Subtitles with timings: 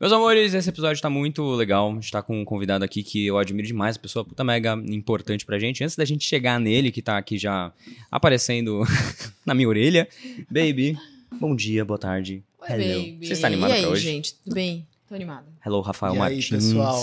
[0.00, 1.90] Meus amores, esse episódio tá muito legal.
[1.90, 5.44] A gente tá com um convidado aqui que eu admiro demais, pessoa puta mega importante
[5.44, 5.82] pra gente.
[5.82, 7.72] Antes da gente chegar nele, que tá aqui já
[8.10, 8.82] aparecendo
[9.44, 10.08] na minha orelha.
[10.48, 10.96] Baby,
[11.40, 12.44] bom dia, boa tarde.
[12.60, 13.02] Oi, Hello.
[13.02, 13.26] baby.
[13.26, 14.02] Você está animada e aí, pra hoje?
[14.04, 14.34] gente?
[14.34, 14.86] Tudo bem?
[15.08, 15.46] Tô animada.
[15.66, 16.48] Hello, Rafael E aí, Martins.
[16.50, 17.02] pessoal?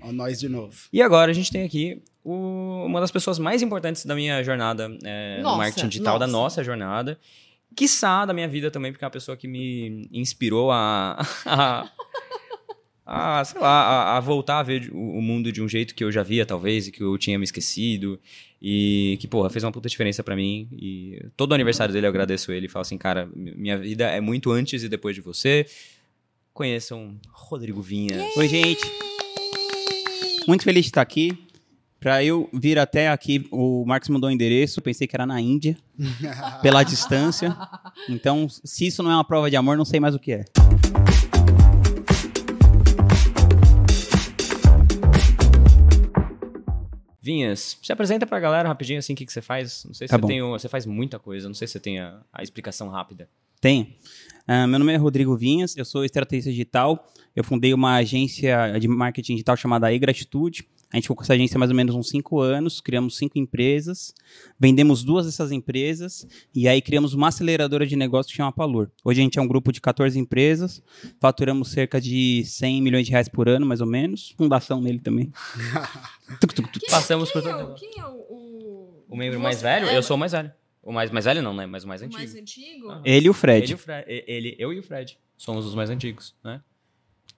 [0.00, 0.74] Ó, nós de novo.
[0.90, 4.90] E agora a gente tem aqui o- uma das pessoas mais importantes da minha jornada
[5.04, 6.38] é, no Nossa, marketing digital, da nossa.
[6.42, 7.18] nossa jornada.
[7.76, 11.18] Quiçá da minha vida também, porque é uma pessoa que me inspirou a.
[11.46, 11.90] a
[13.06, 16.02] a, sei lá, a, a voltar a ver o, o mundo de um jeito que
[16.02, 18.18] eu já via, talvez, e que eu tinha me esquecido.
[18.62, 20.68] E que, porra, fez uma puta diferença pra mim.
[20.72, 24.50] E todo aniversário dele eu agradeço ele e falo assim, cara, minha vida é muito
[24.50, 25.66] antes e depois de você.
[26.52, 28.26] Conheçam Rodrigo Vinha.
[28.36, 28.82] Oi, gente.
[30.46, 31.43] Muito feliz de estar aqui.
[32.04, 34.82] Pra eu vir até aqui, o Marcos mudou o endereço.
[34.82, 35.74] Pensei que era na Índia,
[36.60, 37.56] pela distância.
[38.10, 40.44] Então, se isso não é uma prova de amor, não sei mais o que é.
[47.22, 49.84] Vinhas, se apresenta pra galera rapidinho assim o que, que você faz.
[49.86, 50.42] Não sei se Tá você tem.
[50.42, 53.28] o- Você faz muita coisa, não sei se você tem a, a explicação rápida.
[53.60, 53.86] Tenho.
[54.46, 57.10] Ah, meu nome é Rodrigo Vinhas, eu sou estrategista digital.
[57.34, 60.68] Eu fundei uma agência de marketing digital chamada E-Gratitude.
[60.94, 63.36] A gente ficou com essa agência há mais ou menos uns cinco anos, criamos cinco
[63.36, 64.14] empresas,
[64.56, 68.88] vendemos duas dessas empresas e aí criamos uma aceleradora de negócio que chama Palur.
[69.04, 70.80] Hoje a gente é um grupo de 14 empresas,
[71.20, 74.30] faturamos cerca de 100 milhões de reais por ano, mais ou menos.
[74.38, 75.32] Fundação nele também.
[76.40, 76.78] Tuc, tuc, tuc.
[76.80, 79.62] Quem, Passamos quem por é todo- o, quem é o, o, O membro você mais
[79.62, 79.88] velho?
[79.88, 80.52] é Eu sou o mais velho.
[80.80, 81.66] O mais, mais velho não, né?
[81.66, 82.18] Mas o mais o antigo.
[82.22, 82.90] mais antigo?
[82.90, 83.02] Ah.
[83.04, 83.64] Ele e o Fred.
[83.66, 84.04] Ele, o Fred.
[84.06, 85.18] ele, eu e o Fred.
[85.36, 86.60] Somos os mais antigos, né?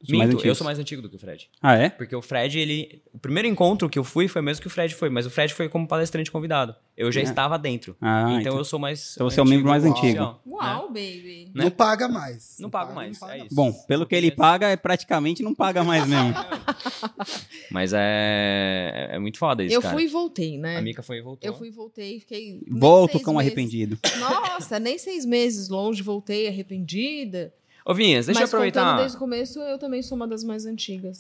[0.09, 1.49] Minto, eu sou mais antigo do que o Fred.
[1.61, 1.89] Ah, é?
[1.89, 3.03] Porque o Fred, ele.
[3.13, 5.53] O primeiro encontro que eu fui foi mesmo que o Fred foi, mas o Fred
[5.55, 6.75] foi como palestrante convidado.
[6.97, 7.25] Eu já É.
[7.25, 7.97] estava dentro.
[8.01, 9.13] Ah, então, então- eu sou mais.
[9.15, 10.21] então você é o membro mais antigo.
[10.21, 10.35] né?
[10.47, 11.51] Uau, baby.
[11.55, 11.65] Né?
[11.65, 12.57] Não paga mais.
[12.61, 13.55] Não pago mais, paga é isso.
[13.55, 16.33] Bom, pelo que ele paga, é praticamente não paga mais mesmo.
[17.71, 19.09] Mas é.
[19.13, 19.95] É muito foda isso, Eu cara.
[19.95, 20.77] fui e voltei, né?
[20.77, 21.49] A Mica foi e voltou.
[21.49, 22.61] Eu fui e voltei, fiquei.
[22.69, 23.99] Volto meses- arrependido.
[24.19, 27.53] Nossa, nem seis meses longe, voltei arrependida.
[27.89, 28.97] Ô, Vinhas, deixa Mas eu aproveitar.
[28.97, 31.19] desde o começo, eu também sou uma das mais antigas.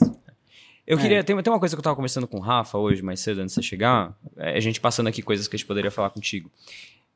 [0.84, 1.00] Eu É.
[1.00, 1.22] queria.
[1.24, 3.54] Tem, tem uma coisa que eu tava conversando com o Rafa hoje, mais cedo, antes
[3.54, 4.18] de você chegar.
[4.36, 6.50] É, a gente passando aqui coisas que a gente poderia falar contigo.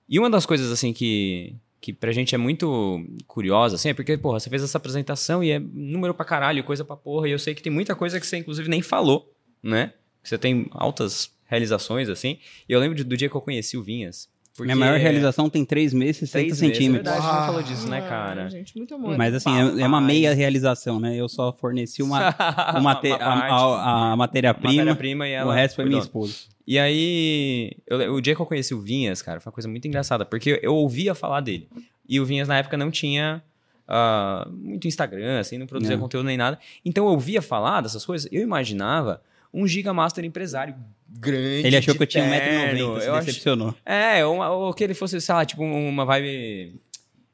[0.08, 4.16] E uma das coisas, assim, que, que pra gente é muito curiosa, assim, é porque,
[4.16, 7.28] porra, você fez essa apresentação e é número pra caralho, coisa pra porra.
[7.28, 9.94] E eu sei que tem muita coisa que você, inclusive, nem falou, né?
[10.22, 12.38] Que você tem altas realizações, assim.
[12.68, 14.28] E eu lembro de- do dia que eu conheci o Vinhas.
[14.56, 17.04] Porque Minha maior realização tem 3 meses, 60 três meses, é centímetros.
[17.12, 18.50] verdade, a gente não falou disso, né, Ah, cara?
[18.50, 19.16] gente, muito amor.
[19.16, 21.16] Mas assim, é, é uma meia realização, né?
[21.16, 22.18] Eu só forneci uma,
[22.72, 26.34] uma mate- Uma a, a- a matéria-prima, e ela o resto foi minha esposa.
[26.66, 29.86] E aí, eu- o dia que eu conheci o Vinhas, cara, foi uma coisa muito
[29.88, 31.68] engraçada, porque eu ouvia falar dele.
[32.08, 33.42] E o Vinhas, na época, não tinha
[33.88, 36.02] ah, muito Instagram, assim, não produzia Não.
[36.02, 36.58] conteúdo nem nada.
[36.84, 39.22] Então, eu ouvia falar dessas coisas, eu imaginava
[39.52, 40.74] um gigamaster empresário
[41.08, 41.66] grande.
[41.66, 42.94] Ele achou que eu tinha terno.
[42.94, 43.74] 1,90m, se Eu ach- decepcionou.
[43.84, 46.80] É, ou, uma- ou que ele fosse, sei lá, tipo, uma vibe.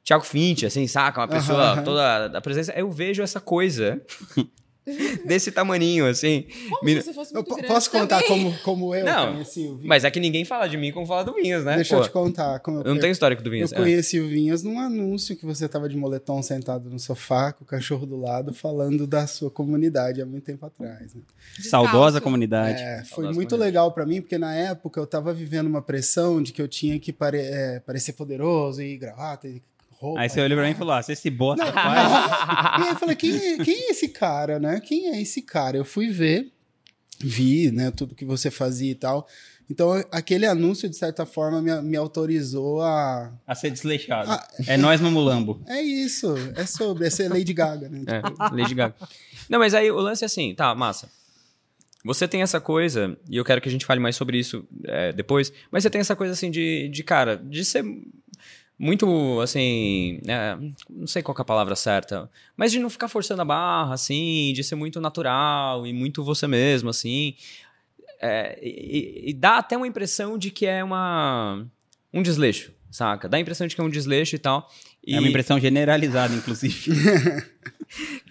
[0.04, 1.20] Thiago Fint, assim, saca?
[1.20, 1.82] Uma pessoa Aham.
[1.82, 2.72] toda da presença.
[2.76, 4.00] Eu vejo essa coisa
[5.26, 6.46] desse tamaninho, assim.
[6.70, 8.44] Como Me- se fosse Eu muito po- grande posso contar também.
[8.44, 9.84] como, como eu Não, conheci o Vinhas?
[9.86, 11.74] Mas é que ninguém fala de mim como fala do Vinhas, né?
[11.76, 12.60] Deixa Pô, eu te contar.
[12.60, 13.72] Como eu, eu não tenho histórico do Vinhas.
[13.72, 13.80] eu é.
[13.82, 17.66] conheci o Vinhas num anúncio que você tava de moletom sentado no sofá com o
[17.66, 21.14] cachorro do lado falando da sua comunidade há muito tempo atrás.
[21.14, 21.20] né?
[21.68, 22.80] Saudosa comunidade.
[22.80, 23.62] É, foi Saudades muito comunidade.
[23.62, 26.98] legal pra mim, porque na época eu tava vivendo uma pressão de que eu tinha
[26.98, 29.60] que pare- é, parecer poderoso e gravata e
[29.98, 30.20] roupa.
[30.20, 32.10] Aí você olhou pra mim e falou: ah, se esse bosta Não, faz.
[32.80, 34.80] E aí eu falei, quem, é- quem é esse cara, né?
[34.80, 35.76] Quem é esse cara?
[35.76, 36.52] Eu fui ver,
[37.20, 39.26] vi, né, tudo que você fazia e tal.
[39.68, 43.32] Então, aquele anúncio, de certa forma, me, me autorizou a...
[43.44, 44.30] A ser desleixado.
[44.30, 44.46] Ah.
[44.64, 45.60] É nós, Mamulambo.
[45.66, 48.04] É isso, é sobre, é ser Lady Gaga, né?
[48.06, 48.94] É, Lady Gaga.
[49.48, 51.10] Não, mas aí o lance é assim, tá, massa.
[52.04, 55.12] Você tem essa coisa, e eu quero que a gente fale mais sobre isso é,
[55.12, 57.84] depois, mas você tem essa coisa assim de, de cara, de ser
[58.78, 60.56] muito, assim, é,
[60.90, 64.52] não sei qual é a palavra certa, mas de não ficar forçando a barra, assim,
[64.54, 67.34] de ser muito natural e muito você mesmo, assim.
[68.20, 68.68] É, e,
[69.26, 71.66] e- e dá até uma impressão de que é uma,
[72.12, 73.28] um desleixo, saca?
[73.28, 74.70] Dá a impressão de que é um desleixo e tal.
[75.06, 76.90] E, É uma impressão generalizada, inclusive.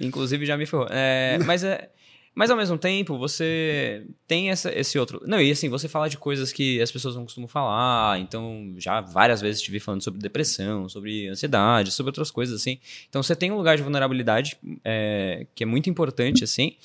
[0.02, 0.88] Inclusive já me ferrou.
[0.90, 1.90] É, mas, é,
[2.36, 5.24] mas ao mesmo tempo, você tem essa, esse outro.
[5.26, 8.20] Não, e assim, você fala de coisas que as pessoas não costumam falar.
[8.20, 12.78] Então, já várias vezes estive falando sobre depressão, sobre ansiedade, sobre outras coisas assim.
[13.08, 16.76] Então, você tem um lugar de vulnerabilidade é, que é muito importante, assim.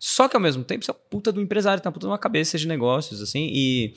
[0.00, 2.18] Só que ao mesmo tempo, você é puta do empresário, tá uma puta de uma
[2.18, 3.94] cabeça de negócios, assim, e,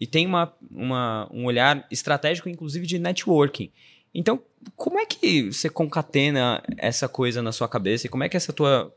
[0.00, 3.70] e tem uma, uma, um olhar estratégico, inclusive, de networking.
[4.12, 4.42] Então,
[4.74, 8.06] como é que você concatena essa coisa na sua cabeça?
[8.06, 8.92] E como é que essa tua.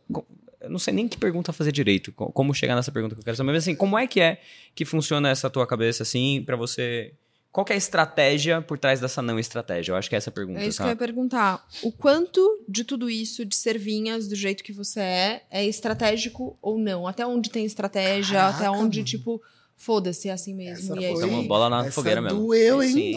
[0.62, 3.26] Eu não sei nem que pergunta fazer direito, co- como chegar nessa pergunta que eu
[3.26, 4.40] quero saber, mas assim, como é que é
[4.74, 7.14] que funciona essa tua cabeça assim, pra você.
[7.52, 9.92] Qual que é a estratégia por trás dessa não estratégia?
[9.92, 11.66] Eu acho que é essa a pergunta, É isso que eu ia perguntar.
[11.82, 16.58] O quanto de tudo isso, de ser vinhas do jeito que você é, é estratégico
[16.62, 17.08] ou não?
[17.08, 19.08] Até onde tem estratégia, Caraca, até onde, mano.
[19.08, 19.42] tipo,
[19.76, 20.94] foda-se, é assim mesmo.
[20.94, 21.34] Essa e é foi- isso.
[21.34, 22.40] Então, bola na Essa fogueira mesmo.
[22.42, 23.14] doeu, hein?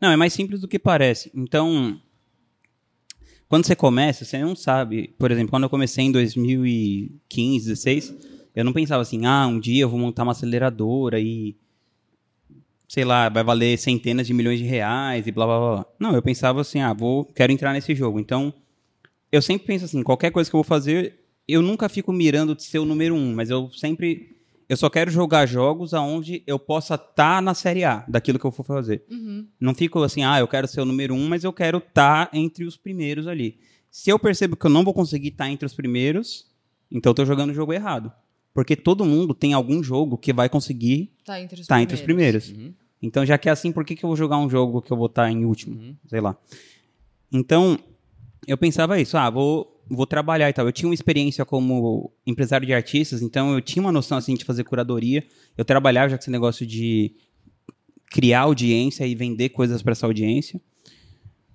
[0.00, 1.30] Não, é mais simples do que parece.
[1.34, 2.00] Então,
[3.50, 5.12] quando você começa, você não sabe.
[5.18, 8.14] Por exemplo, quando eu comecei em 2015, 16,
[8.54, 11.56] eu não pensava assim, ah, um dia eu vou montar uma aceleradora e.
[12.86, 15.86] Sei lá, vai valer centenas de milhões de reais e blá blá blá.
[15.98, 18.20] Não, eu pensava assim, ah, vou, quero entrar nesse jogo.
[18.20, 18.54] Então,
[19.32, 21.18] eu sempre penso assim, qualquer coisa que eu vou fazer,
[21.48, 24.39] eu nunca fico mirando de ser o número um, mas eu sempre.
[24.70, 28.52] Eu só quero jogar jogos aonde eu possa estar na série A daquilo que eu
[28.52, 29.04] for fazer.
[29.10, 29.44] Uhum.
[29.58, 32.64] Não fico assim, ah, eu quero ser o número um, mas eu quero estar entre
[32.64, 33.58] os primeiros ali.
[33.90, 36.46] Se eu percebo que eu não vou conseguir estar entre os primeiros,
[36.88, 38.12] então eu tô jogando o jogo errado.
[38.54, 42.00] Porque todo mundo tem algum jogo que vai conseguir Tá entre os estar entre os
[42.00, 42.50] primeiros.
[42.50, 42.72] Uhum.
[43.02, 44.96] Então, já que é assim, por que, que eu vou jogar um jogo que eu
[44.96, 45.74] vou estar em último?
[45.80, 45.96] Uhum.
[46.06, 46.36] Sei lá.
[47.32, 47.76] Então,
[48.46, 50.66] eu pensava isso, ah, vou, vou trabalhar e tal.
[50.66, 54.44] Eu tinha uma experiência como empresário de artistas, então eu tinha uma noção assim de
[54.44, 55.24] fazer curadoria.
[55.58, 57.12] Eu trabalhava já com esse negócio de
[58.10, 60.60] criar audiência e vender coisas para essa audiência.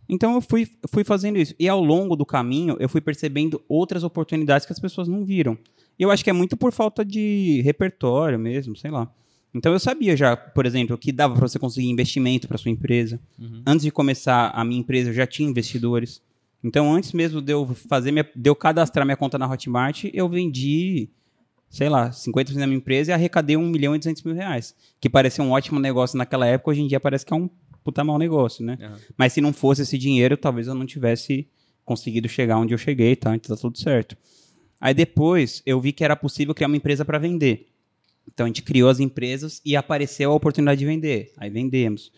[0.07, 1.55] Então eu fui, fui fazendo isso.
[1.59, 5.57] E ao longo do caminho, eu fui percebendo outras oportunidades que as pessoas não viram.
[5.97, 9.11] E eu acho que é muito por falta de repertório mesmo, sei lá.
[9.53, 13.19] Então eu sabia já, por exemplo, que dava para você conseguir investimento para sua empresa.
[13.65, 16.21] Antes de começar a minha empresa, eu já tinha investidores.
[16.65, 20.27] Então antes mesmo de eu fazer minha, de eu cadastrar minha conta na Hotmart, eu
[20.27, 21.09] vendi,
[21.69, 24.75] sei lá, 50% da minha empresa e arrecadei 1 milhão e 200 mil reais.
[24.99, 27.47] Que parecia um ótimo negócio naquela época, hoje em dia parece que é um
[27.83, 28.79] puta mau negócio, né?
[28.81, 28.97] Aham.
[29.15, 31.47] Mas se não fosse esse dinheiro, talvez eu não tivesse
[31.85, 33.35] conseguido chegar onde eu cheguei, tá?
[33.35, 34.17] Então tá tudo certo.
[34.81, 37.69] Aí depois eu vi que era possível criar uma empresa para vender.
[38.27, 41.31] Então a gente criou as empresas e apareceu a oportunidade de vender.
[41.37, 42.11] Aí vendemos.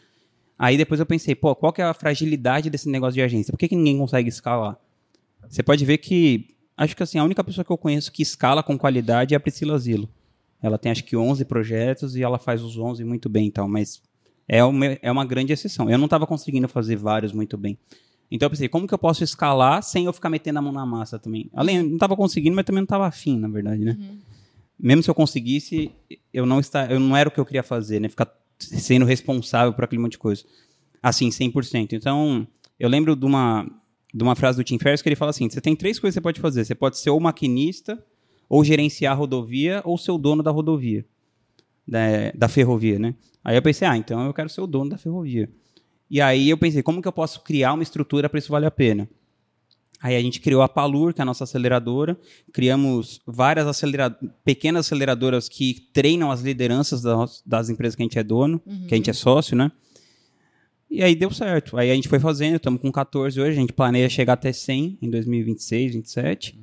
[0.57, 3.51] Aí depois eu pensei, pô, qual que é a fragilidade desse negócio de agência?
[3.51, 4.77] Por que, que ninguém consegue escalar?
[5.47, 8.63] Você pode ver que, acho que assim, a única pessoa que eu conheço que escala
[8.63, 10.09] com qualidade é a Priscila Zilo.
[10.61, 14.01] Ela tem acho que 11 projetos e ela faz os 11 muito bem, então, mas
[14.47, 15.89] é uma, é uma grande exceção.
[15.89, 17.77] Eu não estava conseguindo fazer vários muito bem.
[18.29, 20.85] Então eu pensei, como que eu posso escalar sem eu ficar metendo a mão na
[20.85, 21.49] massa também?
[21.53, 23.97] Além, não estava conseguindo, mas também não estava afim, na verdade, né?
[24.79, 25.91] Mesmo se eu conseguisse,
[26.33, 28.09] eu não, está, eu não era o que eu queria fazer, né?
[28.09, 30.43] Ficar sendo responsável por aquele monte de coisa.
[31.01, 31.93] Assim, 100%.
[31.93, 32.47] Então,
[32.79, 33.69] eu lembro de uma,
[34.13, 36.19] de uma frase do Tim Ferriss que ele fala assim, você tem três coisas que
[36.19, 36.65] você pode fazer.
[36.65, 38.03] Você pode ser ou maquinista,
[38.49, 41.05] ou gerenciar a rodovia, ou ser o dono da rodovia.
[41.87, 43.15] Da, da ferrovia, né?
[43.43, 45.49] Aí eu pensei, ah, então eu quero ser o dono da ferrovia.
[46.09, 48.71] E aí eu pensei, como que eu posso criar uma estrutura para isso valer a
[48.71, 49.09] pena?
[50.01, 52.17] Aí a gente criou a Palur, que é a nossa aceleradora.
[52.53, 54.15] Criamos várias acelera
[54.45, 58.93] pequenas aceleradoras que treinam as lideranças das, das empresas que a gente é dono, que
[58.93, 59.71] a gente é sócio, né?
[60.89, 61.77] E aí deu certo.
[61.77, 64.99] Aí a gente foi fazendo, estamos com 14 hoje, a gente planeja chegar até 100
[65.01, 66.57] em 2026, 2027.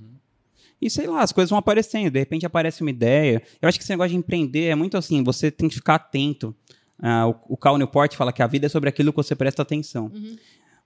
[0.81, 2.11] E sei lá, as coisas vão aparecendo.
[2.11, 3.43] De repente aparece uma ideia.
[3.61, 6.55] Eu acho que esse negócio de empreender é muito assim, você tem que ficar atento.
[6.99, 9.63] Ah, o, o Cal Newport fala que a vida é sobre aquilo que você presta
[9.63, 10.11] atenção.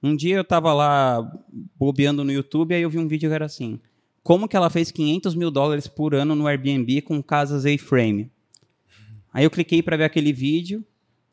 [0.03, 1.29] Um dia eu tava lá
[1.77, 3.81] bobeando no YouTube, aí eu vi um vídeo que era assim:
[4.23, 8.31] como que ela fez 500 mil dólares por ano no Airbnb com casas A-frame?
[9.33, 10.85] Aí eu cliquei para ver aquele vídeo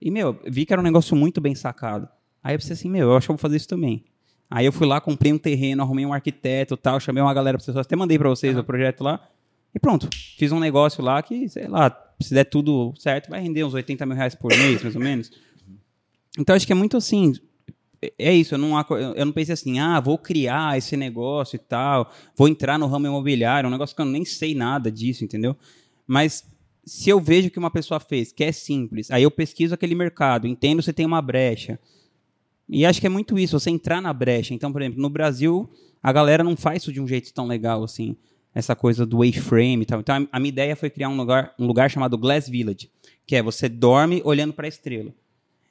[0.02, 2.08] e, meu, vi que era um negócio muito bem sacado.
[2.44, 4.04] Aí eu pensei assim: meu, eu acho que eu vou fazer isso também.
[4.50, 7.58] Aí eu fui lá, comprei um terreno, arrumei um arquiteto e tal, chamei uma galera
[7.58, 9.28] para vocês, até mandei para vocês o projeto lá.
[9.74, 10.08] E pronto,
[10.38, 14.06] fiz um negócio lá que, sei lá, se der tudo certo, vai render uns 80
[14.06, 15.32] mil reais por mês, mais ou menos.
[16.38, 17.34] Então acho que é muito assim.
[18.18, 18.74] É isso, eu não,
[19.16, 23.08] eu não pensei assim, ah, vou criar esse negócio e tal, vou entrar no ramo
[23.08, 25.56] imobiliário, um negócio que eu nem sei nada disso, entendeu?
[26.08, 26.44] Mas
[26.86, 30.48] se eu vejo que uma pessoa fez, que é simples, aí eu pesquiso aquele mercado,
[30.48, 31.80] entendo se tem uma brecha.
[32.70, 34.54] E acho que é muito isso, você entrar na brecha.
[34.54, 35.70] Então, por exemplo, no Brasil,
[36.02, 38.16] a galera não faz isso de um jeito tão legal assim,
[38.54, 40.00] essa coisa do A-frame e tal.
[40.00, 42.90] Então, a minha ideia foi criar um lugar, um lugar chamado Glass Village,
[43.26, 45.12] que é você dorme olhando para a estrela.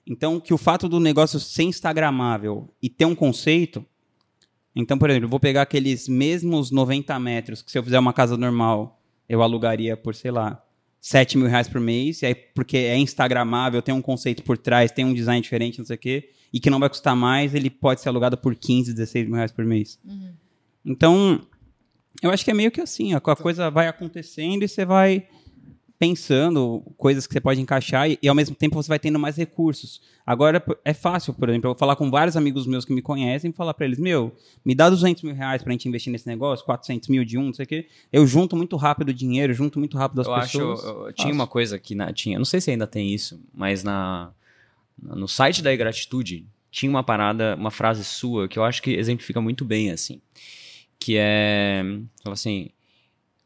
[0.06, 3.84] Então, que o fato do negócio ser instagramável e ter um conceito.
[4.76, 8.12] Então, por exemplo, eu vou pegar aqueles mesmos 90 metros que se eu fizer uma
[8.12, 10.62] casa normal, eu alugaria por, sei lá,
[11.00, 14.90] 7 mil reais por mês, e aí, porque é instagramável, tem um conceito por trás,
[14.90, 17.68] tem um design diferente, não sei o quê, e que não vai custar mais, ele
[17.68, 19.98] pode ser alugado por 15, 16 mil reais por mês.
[20.84, 21.40] Então,
[22.22, 25.26] eu acho que é meio que assim, a coisa vai acontecendo e você vai
[26.04, 29.36] pensando coisas que você pode encaixar e, e, ao mesmo tempo você vai tendo mais
[29.36, 30.02] recursos.
[30.26, 33.50] Agora é fácil, por exemplo, eu vou falar com vários amigos meus que me conhecem
[33.50, 34.34] e falar para eles, meu,
[34.64, 37.54] me dá 200 mil reais pra gente investir nesse negócio, 400 mil de um, não
[37.54, 37.88] sei o quê.
[38.12, 40.80] Eu junto muito rápido o dinheiro, junto muito rápido as eu pessoas.
[40.80, 43.82] Acho, eu, tinha uma coisa que na, tinha, não sei se ainda tem isso, mas
[43.82, 44.30] na,
[45.02, 49.40] no site da Gratitude tinha uma parada, uma frase sua que eu acho que exemplifica
[49.40, 50.20] muito bem, assim.
[50.98, 51.82] Que é,
[52.26, 52.70] assim,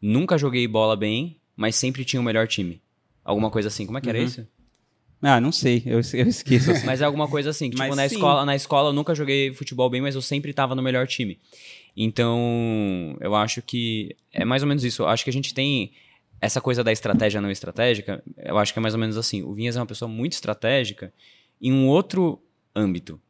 [0.00, 2.80] nunca joguei bola bem, mas sempre tinha o melhor time.
[3.24, 3.84] Alguma coisa assim.
[3.84, 4.24] Como é que era Uhum.
[4.24, 4.46] isso?
[5.20, 6.70] Ah, não sei, eu, eu esqueço.
[6.70, 6.86] assim.
[6.86, 7.68] Mas é alguma coisa assim.
[7.68, 8.14] tipo, Mas na sim.
[8.14, 11.36] escola, na escola eu nunca joguei futebol bem, mas eu sempre tava no melhor time.
[11.96, 15.02] Então, eu acho que é mais ou menos isso.
[15.02, 15.90] Eu acho que a gente tem
[16.40, 18.22] essa coisa da estratégia não estratégica.
[18.36, 19.42] Eu acho que é mais ou menos assim.
[19.42, 21.12] O Vinhas é uma pessoa muito estratégica
[21.60, 22.40] em um outro
[22.74, 23.20] âmbito.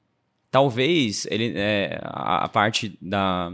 [0.51, 3.51] Talvez ele é, a, a parte da,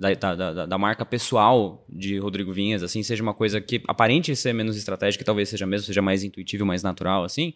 [0.00, 4.52] da, da, da- marca pessoal de Rodrigo Vinhas, assim, seja uma coisa que aparente ser
[4.54, 7.52] menos estratégica, talvez seja mesmo, seja mais intuitivo, mais natural, assim.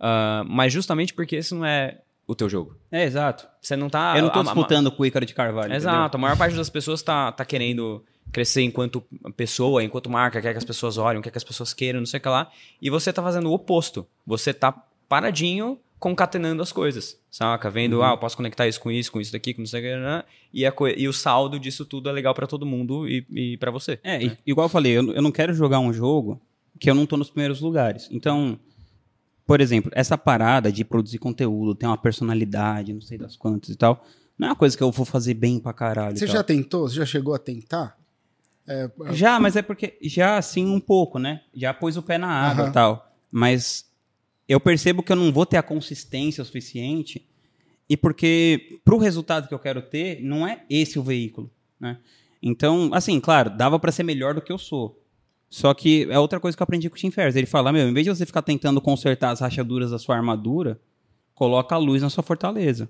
[0.00, 2.74] Ah, mas justamente porque esse não é o teu jogo.
[2.90, 3.46] É, exato.
[3.60, 4.14] Você não tá.
[4.16, 5.72] eu não tô a- a- disputando com o Ícaro de Carvalho.
[5.74, 9.02] Exato, a maior parte das pessoas tá, tá querendo crescer enquanto
[9.36, 12.18] pessoa, enquanto marca, quer que as pessoas olhem, quer que as pessoas queiram, não sei
[12.18, 12.50] o que lá.
[12.80, 14.06] E você tá fazendo o oposto.
[14.26, 14.74] Você tá
[15.08, 17.70] paradinho concatenando as coisas, saca?
[17.70, 19.82] Vendo, ah, eu posso conectar isso com isso, com isso daqui, com não sei o
[19.84, 20.22] que, né?
[20.52, 23.70] e, a e o saldo disso tudo é legal pra todo mundo e, e para
[23.70, 23.98] você.
[24.04, 26.38] É, i- igual eu falei, eu, eu não quero jogar um jogo
[26.78, 28.06] que eu não tô nos primeiros lugares.
[28.10, 28.60] Então,
[29.46, 33.76] por exemplo, essa parada de produzir conteúdo, ter uma personalidade, não sei das quantas e
[33.76, 34.04] tal,
[34.38, 36.18] não é uma coisa que eu vou fazer bem pra caralho.
[36.18, 36.34] Você tal.
[36.34, 36.86] já tentou?
[36.86, 37.96] Você já chegou a tentar?
[38.68, 41.40] É, Já, mas é porque já assim um pouco, né?
[41.54, 43.10] Já pôs o pé na água e tal.
[43.30, 43.86] Mas
[44.48, 47.26] eu percebo que eu não vou ter a consistência o suficiente
[47.88, 51.98] e porque pro resultado que eu quero ter, não é esse o veículo, né?
[52.42, 55.00] Então, assim, claro, dava pra ser melhor do que eu sou.
[55.48, 57.36] Só que é outra coisa que eu aprendi com o Tim Ferriss.
[57.36, 60.80] Ele fala, meu, em vez de você ficar tentando consertar as rachaduras da sua armadura,
[61.34, 62.88] coloca a luz na sua fortaleza.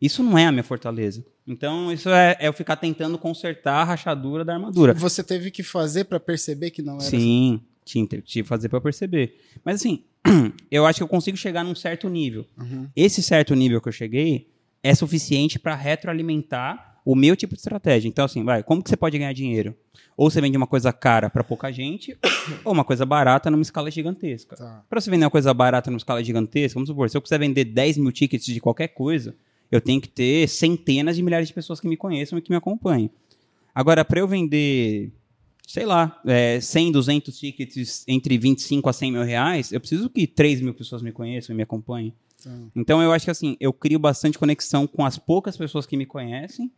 [0.00, 1.24] Isso não é a minha fortaleza.
[1.46, 4.94] Então, isso é, é eu ficar tentando consertar a rachadura da armadura.
[4.94, 7.18] Você teve que fazer pra perceber que não era assim?
[7.18, 9.36] Sim, tinha, tive que fazer pra perceber.
[9.64, 10.04] Mas assim,
[10.70, 12.44] eu acho que eu consigo chegar num certo nível.
[12.58, 12.88] Uhum.
[12.94, 14.50] Esse certo nível que eu cheguei
[14.82, 18.08] é suficiente pra retroalimentar o meu tipo de estratégia.
[18.08, 19.74] Então assim, vai, como que você pode ganhar dinheiro?
[20.16, 22.18] Ou você vende uma coisa cara pra pouca gente,
[22.64, 24.56] ou uma coisa barata numa escala gigantesca.
[24.56, 24.84] Tá.
[24.90, 27.64] Pra você vender uma coisa barata numa escala gigantesca, vamos supor, se eu quiser vender
[27.64, 29.36] 10 mil tickets de qualquer coisa,
[29.70, 32.56] eu tenho que ter centenas de milhares de pessoas que me conheçam e que me
[32.56, 33.10] acompanhem.
[33.74, 35.12] Agora, para eu vender,
[35.66, 40.24] sei lá, é, 100, 200 tickets entre 25 a 100 mil reais, eu preciso que
[40.24, 42.14] 3 mil pessoas me conheçam e me acompanhem.
[42.42, 42.50] Tá.
[42.74, 46.06] Então, eu acho que assim, eu crio bastante conexão com as poucas pessoas que me
[46.06, 46.70] conhecem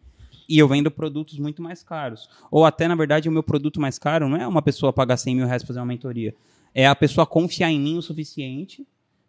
[0.49, 2.31] e eu vendo produtos muito mais caros.
[2.51, 5.37] Ou até, na verdade, o meu produto mais caro não é uma pessoa pagar 100
[5.37, 6.35] mil reais pra fazer uma mentoria.
[6.75, 8.87] É a pessoa confiar em mim o suficiente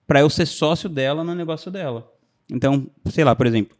[0.07, 2.09] para eu ser sócio dela no negócio dela.
[2.49, 3.77] Então, sei lá, por exemplo,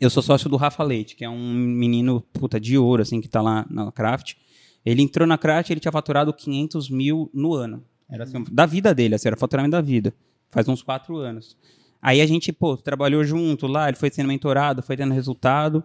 [0.00, 3.28] eu sou sócio do Rafa Leite, que é um menino puta de ouro, assim, que
[3.28, 4.34] tá lá na Craft.
[4.84, 7.82] Ele entrou na Craft, ele tinha faturado 500 mil no ano.
[8.08, 10.12] Era assim, da vida dele, assim, era faturamento da vida.
[10.48, 11.56] Faz uns quatro anos.
[12.02, 15.82] Aí a gente, pô, trabalhou junto lá, ele foi sendo mentorado, foi tendo resultado.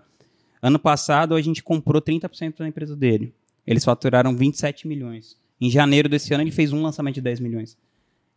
[0.62, 3.34] Ano passado, a gente comprou 30% da empresa dele.
[3.66, 5.38] Eles faturaram 27 milhões.
[5.62, 7.78] Em janeiro desse ano, ele fez um lançamento de 10 milhões.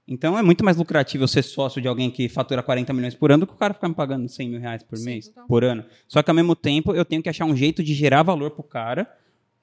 [0.06, 3.30] Então é muito mais lucrativo eu ser sócio de alguém que fatura 40 milhões por
[3.30, 5.46] ano do que o cara ficar me pagando 100 mil reais por Sim, mês, total.
[5.46, 5.84] por ano.
[6.08, 8.64] Só que ao mesmo tempo eu tenho que achar um jeito de gerar valor pro
[8.64, 9.08] cara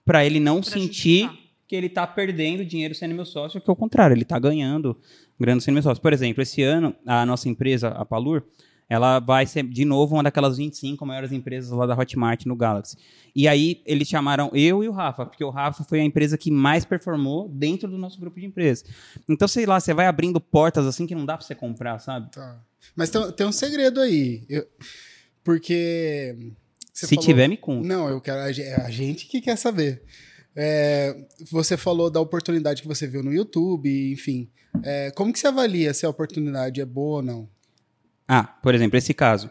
[0.10, 1.38] para ele não Pra sentir justificar.
[1.68, 4.98] que ele tá perdendo dinheiro sendo meu sócio, que é o contrário, ele tá ganhando
[5.40, 6.02] grana sendo meu sócio.
[6.02, 8.44] Por exemplo, esse ano a nossa empresa, a Palur,
[8.90, 12.98] ela vai ser de novo uma daquelas 25 maiores empresas lá da Hotmart no Galaxy.
[13.36, 16.50] E aí eles chamaram eu e o Rafa, porque o Rafa foi a empresa que
[16.50, 18.84] mais performou dentro do nosso grupo de empresas.
[19.30, 22.32] Então, sei lá, você vai abrindo portas assim que não dá pra você comprar, sabe?
[22.32, 22.60] Tá.
[22.96, 24.44] Mas tem, tem um segredo aí.
[24.50, 24.66] Eu-
[25.44, 26.36] porque.
[27.08, 27.88] Se falou- tiver, me conta.
[27.88, 28.40] Não, eu quero.
[28.40, 30.02] É a gente que quer saber.
[30.56, 31.16] É,
[31.52, 34.50] você falou da oportunidade que você viu no YouTube, enfim.
[34.84, 37.50] É, como que você avalia se a oportunidade é boa ou não?
[38.28, 39.50] Ah, por exemplo, esse caso.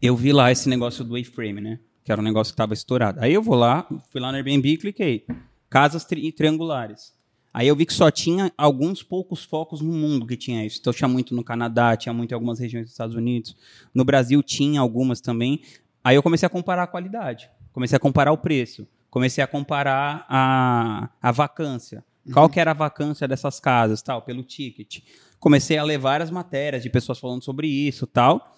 [0.00, 1.80] Eu vi lá esse negócio do A-frame, né?
[2.04, 3.18] Que era um negócio que estava estourado.
[3.20, 5.26] Aí eu vou lá, fui lá no Airbnb e cliquei.
[5.68, 7.12] Casas tri- triangulares.
[7.52, 10.78] Aí eu vi que só tinha alguns poucos focos no mundo que tinha isso.
[10.80, 13.56] Então tinha muito no Canadá, tinha muito em algumas regiões dos Estados Unidos.
[13.92, 15.60] No Brasil tinha algumas também.
[16.08, 17.50] Aí eu comecei a comparar a qualidade.
[17.70, 18.88] Comecei a comparar o preço.
[19.10, 22.02] Comecei a comparar a, a vacância.
[22.32, 25.00] Qual que era a vacância dessas casas, tal, pelo ticket.
[25.38, 28.56] Comecei a ler várias matérias de pessoas falando sobre isso, tal.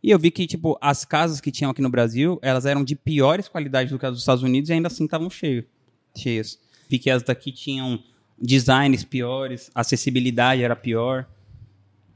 [0.00, 2.94] E eu vi que, tipo, as casas que tinham aqui no Brasil, elas eram de
[2.94, 5.64] piores qualidades do que as dos Estados Unidos e ainda assim estavam cheios,
[6.16, 6.56] cheias.
[6.88, 8.00] Vi que as daqui tinham
[8.40, 11.26] designs piores, acessibilidade era pior.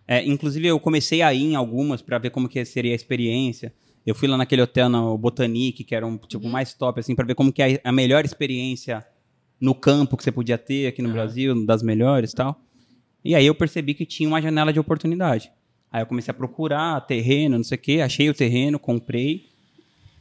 [0.06, 3.74] É, inclusive, eu comecei a ir em algumas para ver como que seria a experiência.
[4.06, 7.26] Eu fui lá naquele hotel no Botanique, que era um tipo mais top, assim, para
[7.26, 9.04] ver como que é a melhor experiência
[9.60, 12.60] no campo que você podia ter aqui no Brasil, das melhores e tal.
[13.24, 15.50] E aí eu percebi que tinha uma janela de oportunidade.
[15.90, 19.46] Aí eu comecei a procurar terreno, não sei o quê, achei o terreno, comprei,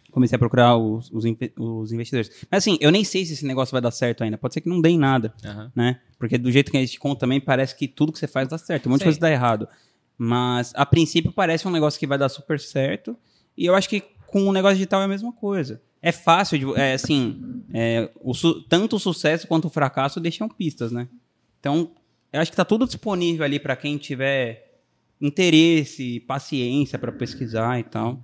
[0.10, 1.24] comecei a procurar os, os,
[1.58, 2.32] os investidores.
[2.50, 4.38] Mas assim, eu nem sei se esse negócio vai dar certo ainda.
[4.38, 5.72] Pode ser que não dê em nada, Aham.
[5.76, 6.00] né?
[6.18, 8.58] Porque do jeito que a gente conta também, parece que tudo que você faz dá
[8.58, 8.88] certo.
[8.88, 9.10] Um monte de Sim.
[9.10, 9.68] coisa dá errado.
[10.18, 13.18] Mas, a princípio, parece um negócio que vai dar super certo.
[13.58, 15.82] E eu acho que com o negócio digital é a mesma coisa.
[16.02, 18.34] É fácil, de, é, assim, é, o
[18.70, 21.08] tanto o sucesso quanto o fracasso deixam pistas, né?
[21.60, 21.92] Então,
[22.32, 24.82] eu acho que tá tudo disponível ali para quem tiver
[25.20, 28.24] interesse, paciência para pesquisar e tal,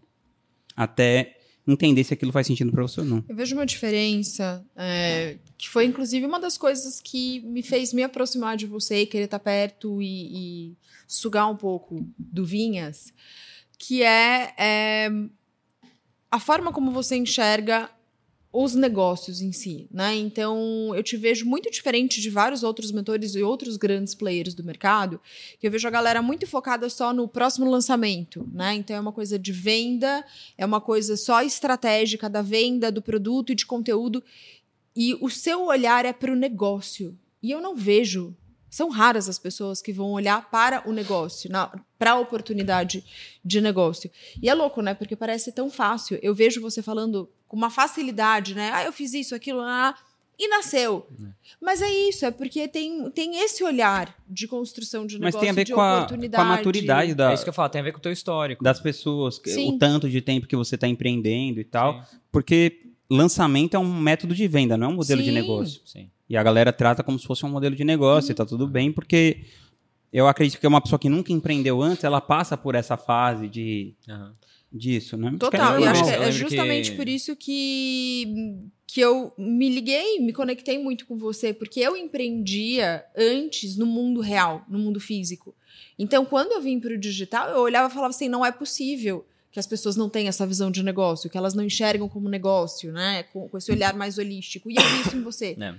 [0.75, 3.23] até entender se aquilo faz sentido para você ou não.
[3.27, 8.03] Eu vejo uma diferença, é, que foi inclusive uma das coisas que me fez me
[8.03, 13.13] aproximar de você, querer estar perto e, e sugar um pouco do Vinhas,
[13.81, 15.09] que é, é,
[16.29, 17.89] a forma como você enxerga
[18.53, 20.15] os negócios em si, né?
[20.15, 24.63] Então, eu te vejo muito diferente de vários outros mentores e outros grandes players do
[24.63, 25.19] mercado,
[25.59, 28.75] que eu vejo a galera muito focada só no próximo lançamento, né?
[28.75, 30.23] Então, é uma coisa de venda,
[30.55, 34.23] é uma coisa só estratégica da venda do produto e de conteúdo,
[34.95, 37.17] e o seu olhar é para o negócio.
[37.41, 38.35] E eu não vejo.
[38.71, 41.49] São raras as pessoas que vão olhar para o negócio,
[41.99, 43.03] para a oportunidade
[43.43, 44.09] de negócio.
[44.41, 44.93] E é louco, né?
[44.93, 46.17] Porque parece tão fácil.
[46.23, 48.71] Eu vejo você falando com uma facilidade, né?
[48.73, 49.93] Ah, eu fiz isso, aquilo, ah,
[50.39, 51.05] e nasceu.
[51.61, 55.49] Mas é isso, é porque tem, tem esse olhar de construção de Mas negócio, tem
[55.49, 56.41] a ver de com a, com oportunidade.
[56.43, 58.63] a maturidade da, É isso que eu falo, tem a ver com o teu histórico.
[58.63, 59.75] das pessoas, que- Sim.
[59.75, 62.03] o tanto de tempo que você está empreendendo e tal.
[62.05, 62.17] Sim.
[62.31, 65.33] Porque lançamento é um método de venda, não é um modelo de Sim.
[65.33, 65.81] negócio.
[65.85, 66.09] Sim.
[66.31, 68.89] E a galera trata como se fosse um modelo de negócio e tá tudo bem,
[68.89, 69.41] porque
[70.13, 73.93] eu acredito que uma pessoa que nunca empreendeu antes, ela passa por essa fase de
[74.07, 74.33] Aham.
[74.71, 75.35] disso, né?
[75.37, 79.67] Total, Porque e é acho que é justamente que- por isso que, que eu me
[79.67, 85.01] liguei, me conectei muito com você, porque eu empreendia antes no mundo real, no mundo
[85.01, 85.53] físico.
[85.99, 89.25] Então, quando eu vim para o digital, eu olhava e falava assim: não é possível
[89.51, 92.91] que as pessoas não tenham essa visão de negócio, que elas não enxergam como negócio,
[92.91, 93.23] né?
[93.23, 94.71] Com, com esse olhar mais holístico.
[94.71, 95.57] E eu vi isso em você.
[95.59, 95.75] É.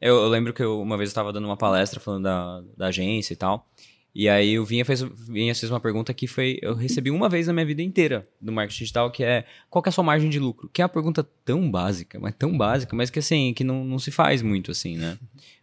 [0.00, 2.86] Eu, eu lembro que eu, uma vez eu estava dando uma palestra falando da, da
[2.86, 3.66] agência e tal.
[4.14, 6.58] E aí o Vinha fez, Vinha fez uma pergunta que foi.
[6.60, 9.88] Eu recebi uma vez na minha vida inteira do marketing digital, que é qual que
[9.88, 10.68] é a sua margem de lucro?
[10.72, 13.98] Que é uma pergunta tão básica, mas tão básica, mas que assim, que não, não
[13.98, 15.18] se faz muito assim, né?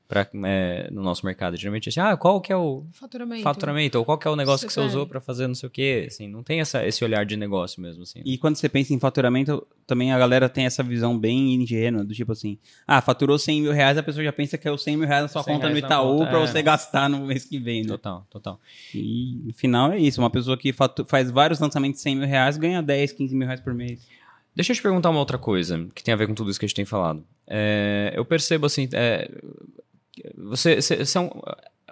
[0.08, 1.58] Pra, é, no nosso mercado.
[1.58, 3.42] Geralmente é assim, ah, qual que é o Faturamento.
[3.42, 3.98] faturamento?
[3.98, 4.86] Ou qual que é o negócio Você que você quer.
[4.86, 6.06] usou para fazer não sei o quê?
[6.08, 8.22] Assim, não tem essa, esse olhar de negócio mesmo, assim.
[8.24, 12.14] E quando você pensa em faturamento, também a galera tem essa visão bem ingênua, do
[12.14, 14.98] tipo assim, ah, faturou 100 mil reais, a pessoa já pensa que é os 100
[14.98, 16.48] mil reais na sua 100 conta no Itaú pra é.
[16.48, 17.88] você gastar no mês que vem, né?
[17.88, 18.60] Total, total.
[18.94, 20.72] E no final é isso, uma pessoa que
[21.08, 24.08] faz vários lançamentos de 100 mil reais ganha 10, 15 mil reais por mês.
[24.56, 26.66] Deixa eu te perguntar uma outra coisa que tem a ver com tudo isso que
[26.66, 27.24] a gente tem falado.
[27.46, 29.30] É, eu percebo assim, é,
[30.38, 31.30] você, você, você é, um-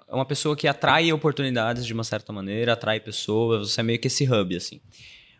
[0.07, 3.99] é uma pessoa que atrai oportunidades de uma certa maneira, atrai pessoas, você é meio
[3.99, 4.79] que esse hub, assim.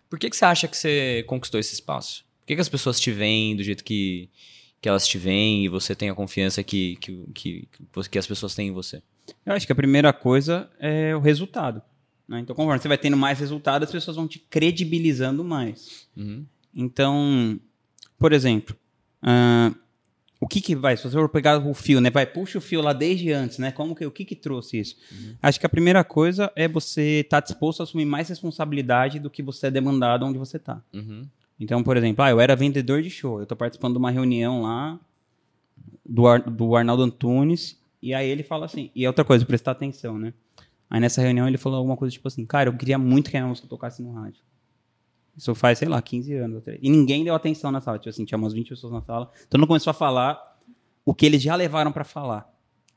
[0.10, 2.24] Por que, que você acha que você conquistou esse espaço?
[2.42, 4.30] Por que, que as pessoas te veem do jeito que,
[4.82, 7.68] que elas te veem e você tem a confiança que, que, que,
[8.12, 9.02] que as pessoas têm em você?
[9.46, 11.82] Eu acho que a primeira coisa é o resultado.
[12.28, 12.40] né?
[12.42, 16.08] Então, conforme você vai tendo mais resultado, as pessoas vão te credibilizando mais.
[16.16, 16.46] Uhum.
[16.76, 17.60] Então,
[18.20, 18.76] por exemplo,
[19.22, 19.72] ah,
[20.44, 20.96] o que que vai?
[20.98, 22.10] Se você for pegar o fio, né?
[22.10, 23.72] Vai, puxa o fio lá desde antes, né?
[23.72, 24.98] Como que, o que que trouxe isso?
[25.42, 29.42] Acho que a primeira coisa é você estar disposto a assumir mais responsabilidade do que
[29.42, 30.82] você é demandado onde você está.
[30.94, 31.26] Uhum.
[31.60, 34.64] Então, por exemplo, ah, eu era vendedor de show, eu tô participando de uma reunião
[34.64, 35.00] lá
[36.06, 39.72] do, Ar- do Arnaldo Antunes, e aí ele fala assim, e é outra coisa, prestar
[39.72, 40.34] atenção, né?
[40.90, 43.46] Aí nessa reunião ele falou alguma coisa tipo assim, cara, eu queria muito que a
[43.48, 44.42] música tocasse no rádio.
[45.36, 46.64] Isso faz, sei lá, 15 anos.
[46.82, 49.30] E ninguém deu atenção na sala, tipo assim, tinha umas 20 pessoas na sala.
[49.50, 50.40] Todo mundo começou a falar
[51.04, 52.52] o que eles já levaram para falar.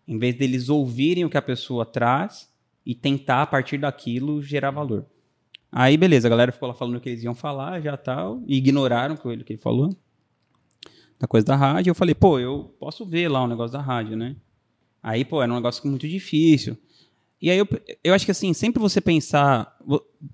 [0.07, 2.49] Em vez deles ouvirem o que a pessoa traz
[2.85, 5.07] e tentar, a partir daquilo, gerar valor.
[5.73, 8.57] Aí, beleza, a galera ficou lá falando o que eles iam falar, já tal, e
[8.57, 9.95] ignoraram o que ele, o que ele falou.
[11.19, 11.91] Da coisa da rádio.
[11.91, 14.37] Eu falei, pô, eu posso ver lá o negócio da rádio, né?
[15.03, 16.77] Aí, pô, era um negócio muito difícil.
[17.41, 17.69] E aí, eu,
[18.03, 19.77] eu acho que assim, sempre você pensar.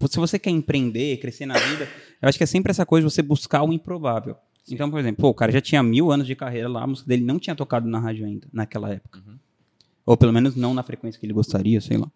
[0.08, 1.88] Se você quer empreender, crescer na vida,
[2.20, 4.36] eu acho que é sempre essa coisa de você buscar o improvável.
[4.70, 7.08] Então, por exemplo, pô, o cara já tinha mil anos de carreira lá, a música
[7.08, 9.20] dele não tinha tocado na rádio ainda, naquela época.
[10.06, 12.08] Ou pelo menos não na frequência que ele gostaria, sei lá.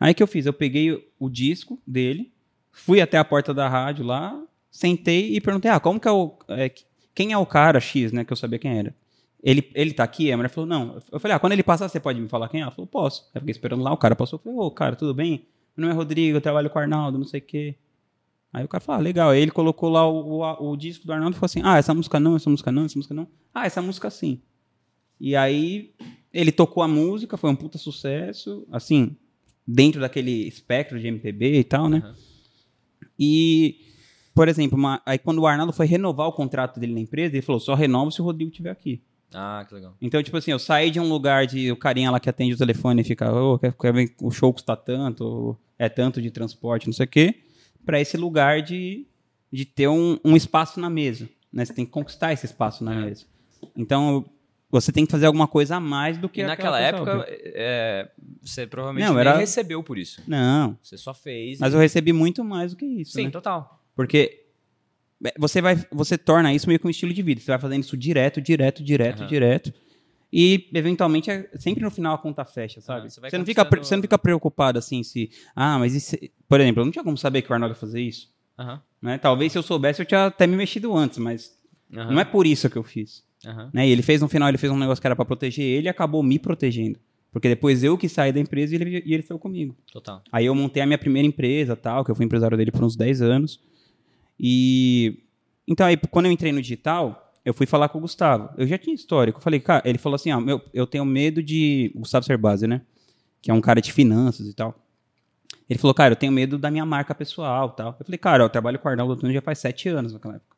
[0.00, 0.46] Aí o que eu fiz?
[0.46, 2.32] Eu peguei o- o disco dele,
[2.72, 6.34] fui até a porta da rádio lá, sentei e perguntei: ah, como que é o.
[6.48, 6.72] é,
[7.14, 8.24] quem é o cara X, né?
[8.24, 8.94] Que eu sabia quem era.
[9.42, 10.30] Ele, ele tá aqui?
[10.30, 11.00] A mulher falou, não.
[11.10, 12.62] Eu falei, ah, quando ele passar, você pode me falar quem é?
[12.62, 13.28] Ela falou, posso.
[13.34, 14.38] Eu fiquei esperando lá, o cara passou.
[14.38, 15.46] Eu falei, ô, cara, tudo bem?
[15.76, 17.74] Meu nome é Rodrigo, eu trabalho com o Arnaldo, não sei o quê.
[18.52, 19.30] Aí o cara falou, ah, legal.
[19.30, 21.92] Aí ele colocou lá o, o, o disco do Arnaldo e falou assim, ah, essa
[21.94, 23.26] música não, essa música não, essa música não.
[23.52, 24.40] Ah, essa música sim.
[25.18, 25.92] E aí
[26.32, 29.16] ele tocou a música, foi um puta sucesso, assim,
[29.66, 32.02] dentro daquele espectro de MPB e tal, né?
[32.04, 32.14] Uhum.
[33.18, 33.76] E,
[34.34, 37.42] por exemplo, uma- aí quando o Arnaldo foi renovar o contrato dele na empresa, ele
[37.42, 39.02] falou, só renova se o Rodrigo estiver aqui.
[39.34, 39.94] Ah, que legal.
[40.00, 42.58] Então, tipo assim, eu saí de um lugar de o carinha lá que atende o
[42.58, 46.86] telefone e fica, ô, quer- quer ver- o show custa tanto, é tanto de transporte,
[46.86, 47.34] não sei o quê,
[47.84, 49.06] pra esse lugar de,
[49.52, 51.28] de ter um, um espaço na mesa.
[51.52, 51.64] Né?
[51.64, 53.04] Você tem que conquistar esse espaço na É.
[53.04, 53.24] mesa.
[53.76, 54.24] Então,
[54.70, 58.10] você tem que fazer alguma coisa a mais do que E aquela naquela época, é,
[58.42, 60.22] você provavelmente Não, era- recebeu por isso.
[60.26, 61.58] Não, Você só fez.
[61.58, 63.30] mas e- eu recebi muito mais do que isso, Sim, né?
[63.30, 63.84] total.
[63.94, 64.41] Porque
[65.38, 67.40] você vai, você torna isso meio que um estilo de vida.
[67.40, 69.26] Você vai fazendo isso direto, direto, direto, Aham.
[69.28, 69.72] direto.
[70.32, 73.06] E eventualmente, é- sempre no final a conta fecha, sabe?
[73.06, 76.16] Ah, você você, não fica, conquistando- você não fica preocupado assim se, ah, mas isso,
[76.48, 78.80] por exemplo, eu não tinha como saber que o Arnaldo ia fazer isso, Aham.
[79.02, 79.18] né?
[79.18, 81.52] Talvez se eu soubesse eu tinha até me mexido antes, mas
[81.94, 83.68] aham, não é por isso que eu fiz, aham.
[83.74, 83.86] né?
[83.86, 85.90] E ele fez no final, ele fez um negócio que era pra proteger ele e
[85.90, 86.98] acabou me protegendo.
[87.30, 89.74] Porque depois eu que saí da empresa e ele, e ele foi comigo.
[89.90, 90.22] Total.
[90.32, 92.94] Aí eu montei a minha primeira empresa, tal, que eu fui empresário dele por uns
[92.96, 93.58] 10 anos.
[94.42, 95.20] E
[95.68, 98.50] então aí quando eu entrei no digital, eu fui falar com o Gustavo.
[98.58, 99.38] Eu já tinha histórico.
[99.38, 102.66] Eu falei, cara, ele falou assim, ó, meu, eu tenho medo de o Gustavo Cerbasi,
[102.66, 102.82] né?
[103.40, 104.76] Que é um cara de finanças e tal.
[105.68, 107.96] Ele falou, cara, eu tenho medo da minha marca pessoal, tal.
[107.98, 110.56] Eu falei, cara, eu trabalho com o Arnaldo Antunes já faz sete anos naquela época.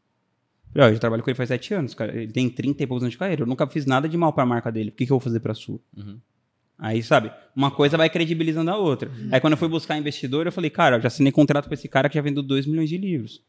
[0.68, 2.14] Eu falei, ó, eu já trabalho com ele faz sete anos, cara.
[2.16, 3.42] Ele tem 30 e poucos anos de carreira.
[3.42, 4.90] Eu nunca fiz nada de mal pra marca dele.
[4.90, 5.78] Por que, que eu vou fazer pra sua?
[5.96, 6.18] Uhum.
[6.76, 9.10] Aí, sabe, uma coisa vai credibilizando a outra.
[9.30, 11.88] Aí, quando eu fui buscar investidor, eu falei, cara, eu já assinei contrato com esse
[11.88, 13.42] cara que já vendeu 2 milhões de livros.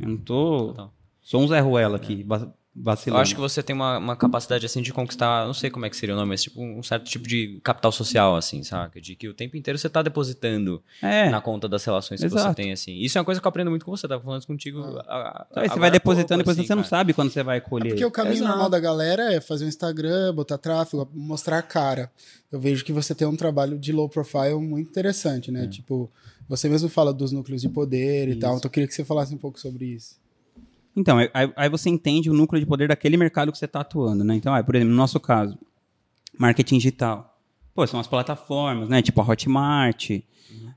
[0.00, 0.68] Eu não tô.
[0.68, 0.92] Total.
[1.20, 2.52] Sou um Zé Ruela aqui, Eu
[2.82, 3.22] vacilando.
[3.22, 5.96] acho que você tem uma, uma capacidade, assim, de conquistar, não sei como é que
[5.96, 9.00] seria o nome, mas tipo um certo tipo de capital social, assim, saca?
[9.00, 11.30] De que o tempo inteiro você tá depositando É.
[11.30, 12.54] na conta das relações que você Exato.
[12.56, 12.94] tem, assim.
[12.98, 14.80] Isso é uma coisa que eu aprendo muito com você, tava falando isso contigo.
[14.82, 16.90] a- a- Aí você vai depositando, depois assim, você não cara.
[16.90, 17.90] sabe quando você vai colher.
[17.90, 18.50] Porque o caminho Exato.
[18.50, 22.10] normal da galera é fazer um Instagram, botar tráfego, mostrar a cara.
[22.52, 25.66] Eu vejo que você tem um trabalho de low profile muito interessante, né?
[25.68, 26.10] Tipo,
[26.48, 28.40] você mesmo fala dos núcleos de poder e Isso.
[28.40, 28.56] tal.
[28.56, 30.22] Então eu queria que você falasse um pouco sobre isso.
[30.96, 34.22] Então, aí, aí você entende o núcleo de poder daquele mercado que você está atuando,
[34.22, 34.36] né?
[34.36, 35.58] Então, ah, por exemplo, no nosso caso,
[36.38, 37.36] marketing digital.
[37.74, 39.02] Pô, são as plataformas, né?
[39.02, 40.10] Tipo a Hotmart,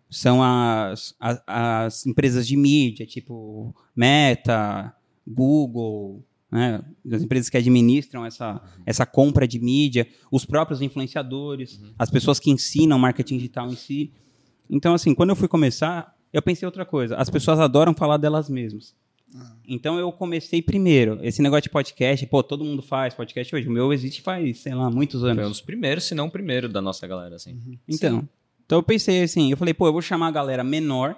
[0.10, 4.94] são as, as, as empresas de mídia, tipo Meta,
[5.28, 6.82] Google, né?
[7.12, 12.50] As empresas que administram essa, essa compra de mídia, os próprios influenciadores, as pessoas que
[12.50, 14.14] ensinam marketing digital em si.
[14.70, 17.16] Então, assim, quando eu fui começar, eu pensei outra coisa.
[17.16, 18.96] As pessoas adoram falar delas mesmas.
[19.68, 21.20] Então eu comecei primeiro.
[21.22, 23.68] Esse negócio de podcast, pô, todo mundo faz podcast hoje.
[23.68, 25.50] O meu existe faz, sei lá, muitos Foi um anos.
[25.50, 27.60] dos primeiros, se não o primeiro da nossa galera, assim.
[27.88, 28.28] Então,
[28.66, 31.16] então eu pensei assim, eu falei, pô, eu vou chamar a galera menor.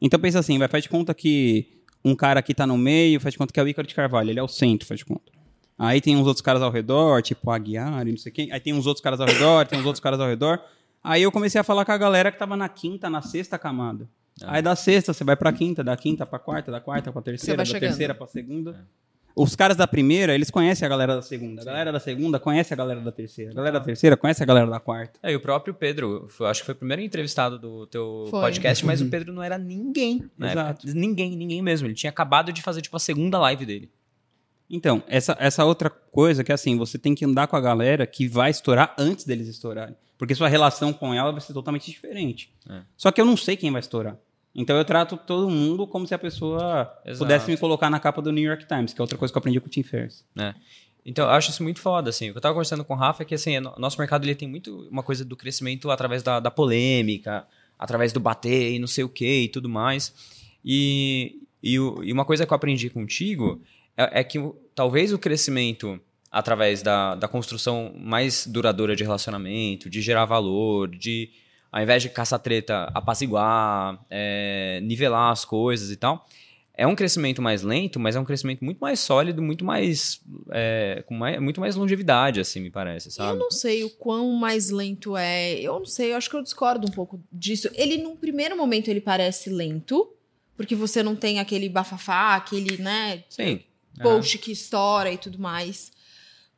[0.00, 3.34] Então pensa assim, vai faz de conta que um cara aqui tá no meio, faz
[3.34, 5.30] de conta que é o Ícaro de Carvalho, ele é o centro, faz de conta.
[5.78, 8.50] Aí tem uns outros caras ao redor, tipo a Aguiar e não sei quem.
[8.50, 10.60] Aí tem uns outros caras ao redor, tem uns outros caras ao redor.
[11.02, 14.08] Aí eu comecei a falar com a galera que tava na quinta, na sexta camada.
[14.42, 14.56] Ah.
[14.56, 17.56] Aí da sexta você vai pra quinta, da quinta pra quarta, da quarta pra terceira,
[17.58, 17.80] da chegando.
[17.90, 18.86] terceira pra segunda.
[19.34, 21.62] Os caras da primeira, eles conhecem a galera da segunda.
[21.62, 23.50] A galera da segunda conhece a galera da terceira.
[23.50, 25.18] A galera da terceira conhece a galera da quarta.
[25.22, 28.40] É, e o próprio Pedro, foi- acho que foi o primeiro entrevistado do teu Foi.
[28.42, 30.28] podcast, mas o Pedro não era ninguém.
[30.36, 30.86] na Exato.
[30.86, 31.00] época.
[31.00, 31.86] Ninguém, ninguém mesmo.
[31.86, 33.90] Ele tinha acabado de fazer, tipo, a segunda live dele.
[34.68, 38.06] Então, essa, essa outra coisa que é assim, você tem que andar com a galera
[38.06, 39.94] que vai estourar antes deles estourarem.
[40.22, 42.48] Porque sua relação com ela vai ser totalmente diferente.
[42.70, 42.82] É.
[42.96, 44.16] Só que eu não sei quem vai estourar.
[44.54, 47.24] Então eu trato todo mundo como se a pessoa Exato.
[47.24, 49.40] pudesse me colocar na capa do New York Times, que é outra coisa que eu
[49.40, 50.24] aprendi com o Tim Ferriss.
[50.32, 50.54] né?
[51.04, 52.28] Então, eu acho isso muito foda, assim.
[52.28, 54.36] O que eu tava conversando com o Rafa é que, assim, o nosso mercado ele
[54.36, 57.44] tem muito uma coisa do crescimento através da, da polêmica,
[57.76, 60.14] através do bater e não sei o que e tudo mais.
[60.64, 63.60] E, e, e uma coisa que eu aprendi contigo
[63.96, 64.38] é, é que
[64.72, 66.00] talvez o crescimento
[66.32, 71.30] através da, da construção mais duradoura de relacionamento, de gerar valor, de,
[71.70, 76.26] ao invés de caçar treta, apaziguar, é, nivelar as coisas e tal,
[76.74, 81.04] é um crescimento mais lento, mas é um crescimento muito mais sólido, muito mais, é,
[81.06, 83.38] com mais, muito mais longevidade, assim, me parece, Eu sabe?
[83.38, 85.52] não sei o quão mais lento é.
[85.60, 87.68] Eu não sei, eu acho que eu discordo um pouco disso.
[87.74, 90.10] Ele, num primeiro momento, ele parece lento,
[90.56, 93.60] porque você não tem aquele bafafá, aquele, né, Sim.
[94.02, 95.92] post que estoura e tudo mais.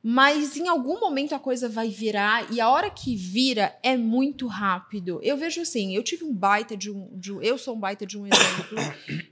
[0.06, 4.46] Mas em algum momento a coisa vai virar e a hora que vira é muito
[4.46, 5.18] rápido.
[5.22, 8.18] Eu vejo assim, eu tive um baita de um, de eu sou um baita de
[8.18, 8.76] um exemplo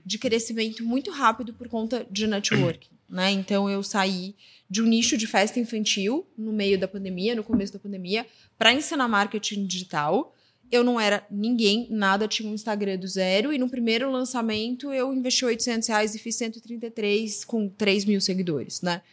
[0.03, 3.29] de crescimento muito rápido por conta de networking, né?
[3.29, 4.33] Então eu saí
[4.67, 8.25] de um nicho de festa infantil no meio da pandemia, no começo da pandemia,
[8.57, 10.33] para ensinar marketing digital.
[10.71, 13.53] Eu não era ninguém, nada, tinha um Instagram do zero.
[13.53, 18.81] E no primeiro lançamento eu investi 800 reais e fiz 133 com 3 mil seguidores,
[18.81, 19.03] né?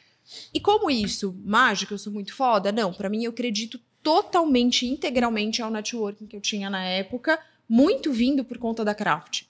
[0.53, 1.37] E como isso?
[1.45, 2.73] Mágica, eu sou muito foda?
[2.73, 7.39] Não, para mim eu acredito totalmente, integralmente ao networking que eu tinha na época,
[7.69, 9.43] muito vindo por conta da Craft.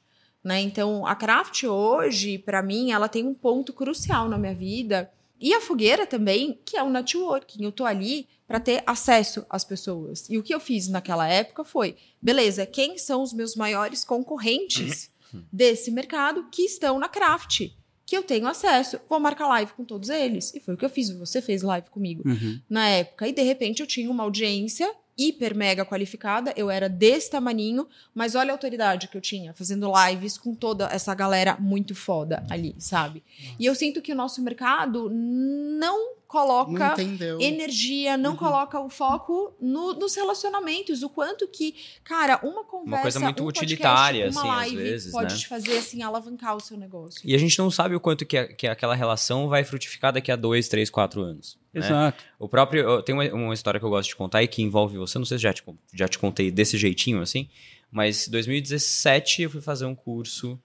[0.42, 0.60] Né?
[0.60, 5.10] Então, a Craft hoje, para mim, ela tem um ponto crucial na minha vida.
[5.38, 7.62] E a fogueira também, que é o networking.
[7.62, 10.28] Eu tô ali para ter acesso às pessoas.
[10.28, 15.10] E o que eu fiz naquela época foi: beleza, quem são os meus maiores concorrentes
[15.52, 17.70] desse mercado que estão na Craft?
[18.10, 18.98] Que eu tenho acesso.
[19.08, 20.52] Vou marcar live com todos eles.
[20.52, 21.10] E foi o que eu fiz.
[21.10, 22.58] Você fez live comigo Uhum.
[22.68, 23.28] na época.
[23.28, 28.34] E de repente eu tinha uma audiência hiper mega qualificada, eu era desse tamaninho, mas
[28.34, 32.74] olha a autoridade que eu tinha, fazendo lives com toda essa galera muito foda ali,
[32.78, 33.22] sabe?
[33.58, 39.52] E eu sinto que o nosso mercado não coloca Não energia, não coloca o foco
[39.60, 44.40] no- nos relacionamentos, o quanto que, cara, uma conversa, coisa muito um podcast, utilitária, uma
[44.40, 45.40] assim, às live vezes, pode né?
[45.40, 47.20] te fazer assim alavancar o seu negócio.
[47.24, 50.30] E a gente não sabe o quanto que, a- que aquela relação vai frutificar daqui
[50.30, 51.58] a dois, três, quatro anos.
[51.74, 51.80] né?
[51.80, 52.22] Exato.
[52.38, 52.82] O próprio.
[52.82, 55.18] eu- Tem uma, uma história que eu gosto de contar e que envolve você.
[55.18, 57.48] Não sei se já te, já te contei desse jeitinho assim,
[57.90, 60.56] mas em 2017 eu fui fazer um curso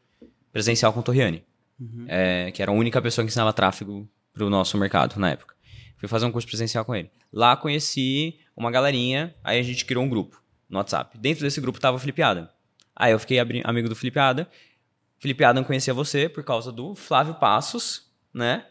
[0.54, 1.44] presencial com o Torriani,
[2.08, 5.55] é, que era a única pessoa que ensinava tráfego pro nosso mercado na época.
[6.06, 7.10] Fui fazer um curso presencial com ele.
[7.34, 10.40] Lá conheci uma galerinha, aí a gente criou um grupo
[10.70, 11.18] no WhatsApp.
[11.18, 12.48] Dentro desse grupo tava o Felipe Adam.
[12.96, 14.46] Aí eu fiquei amigo do Felipe Adam.
[15.18, 18.66] Felipe Adam conhecia você por causa do Flávio Passos, né?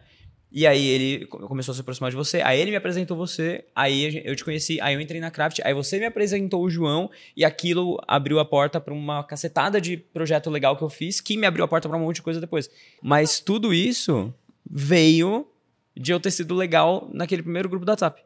[0.52, 3.64] E aí ele co- começou a se aproximar de você, aí ele me apresentou você,
[3.74, 7.10] aí eu te conheci, aí eu entrei na Craft, aí você me apresentou o João,
[7.36, 11.36] e aquilo abriu a porta pra uma cacetada de projeto legal que eu fiz, que
[11.36, 12.70] me abriu a porta pra um monte de coisa depois.
[13.02, 14.32] Mas tudo isso
[14.70, 15.44] veio
[15.96, 18.22] de eu ter sido legal naquele primeiro grupo do WhatsApp.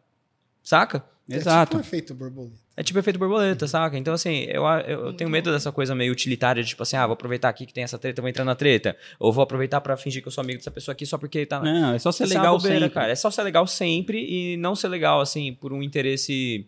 [0.62, 1.04] Saca?
[1.28, 1.76] Exato.
[1.76, 2.57] É tipo efeito borboleta.
[2.74, 3.98] É tipo efeito borboleta, saca?
[3.98, 7.07] Então, assim, eu, eu, eu tenho medo dessa coisa meio utilitária de tipo assim, ah,
[7.07, 8.96] vou aproveitar aqui que tem essa treta, vou entrar na treta.
[9.18, 11.61] Ou vou aproveitar pra fingir que eu sou amigo dessa pessoa aqui só porque tá.
[11.61, 12.94] Não, é só ser é legal bobeira, sempre.
[12.94, 13.12] cara.
[13.12, 16.64] É só ser legal sempre e não ser legal, assim, por um interesse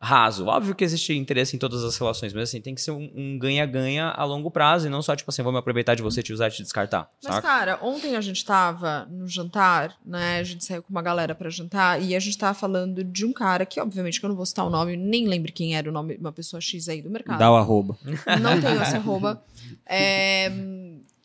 [0.00, 0.46] raso.
[0.46, 3.38] Óbvio que existe interesse em todas as relações, mas assim, tem que ser um um
[3.38, 6.32] ganha-ganha a longo prazo e não só, tipo assim, vou me aproveitar de você, te
[6.32, 7.10] usar e te descartar.
[7.22, 7.46] Mas, saca?
[7.46, 10.38] cara, ontem a gente tava no jantar, né?
[10.38, 13.32] A gente saiu com uma galera pra jantar e a gente tava falando de um
[13.32, 15.92] cara que, obviamente, que eu não vou citar o nome, nem lembro quem era o
[15.92, 17.38] nome, uma pessoa X aí do mercado.
[17.38, 17.96] Dá o arroba.
[18.40, 19.42] Não tenho essa arroba.
[19.88, 20.50] É,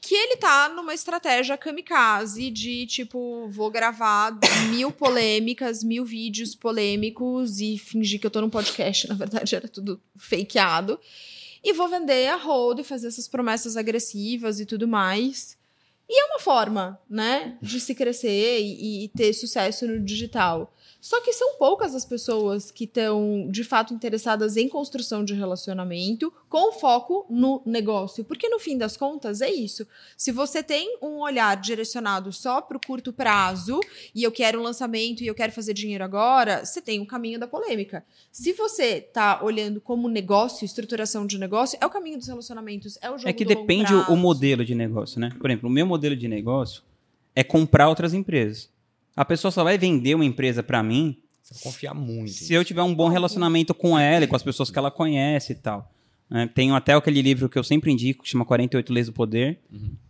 [0.01, 4.35] que ele tá numa estratégia kamikaze de, tipo, vou gravar
[4.71, 9.07] mil polêmicas, mil vídeos polêmicos e fingir que eu tô num podcast.
[9.07, 10.99] Na verdade, era tudo fakeado.
[11.63, 15.55] E vou vender a rodo e fazer essas promessas agressivas e tudo mais.
[16.09, 20.73] E é uma forma, né, de se crescer e, e ter sucesso no digital.
[21.01, 26.31] Só que são poucas as pessoas que estão, de fato, interessadas em construção de relacionamento
[26.47, 28.23] com foco no negócio.
[28.23, 29.87] Porque, no fim das contas, é isso.
[30.15, 33.79] Se você tem um olhar direcionado só para o curto prazo,
[34.13, 37.39] e eu quero um lançamento e eu quero fazer dinheiro agora, você tem o caminho
[37.39, 38.05] da polêmica.
[38.31, 43.09] Se você está olhando como negócio, estruturação de negócio, é o caminho dos relacionamentos, é
[43.09, 45.31] o jogo É que depende o modelo de negócio, né?
[45.39, 46.83] Por exemplo, o meu modelo de negócio
[47.35, 48.69] é comprar outras empresas.
[49.15, 52.31] A pessoa só vai vender uma empresa pra mim Você confiar muito.
[52.31, 55.51] se eu tiver um bom relacionamento com ela e com as pessoas que ela conhece
[55.53, 55.91] e tal.
[56.29, 56.49] né?
[56.53, 59.59] Tenho até aquele livro que eu sempre indico, que chama 48 Leis do Poder,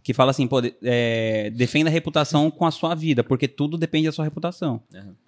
[0.03, 4.05] que fala assim, pô, é, defenda a reputação com a sua vida, porque tudo depende
[4.05, 4.81] da sua reputação.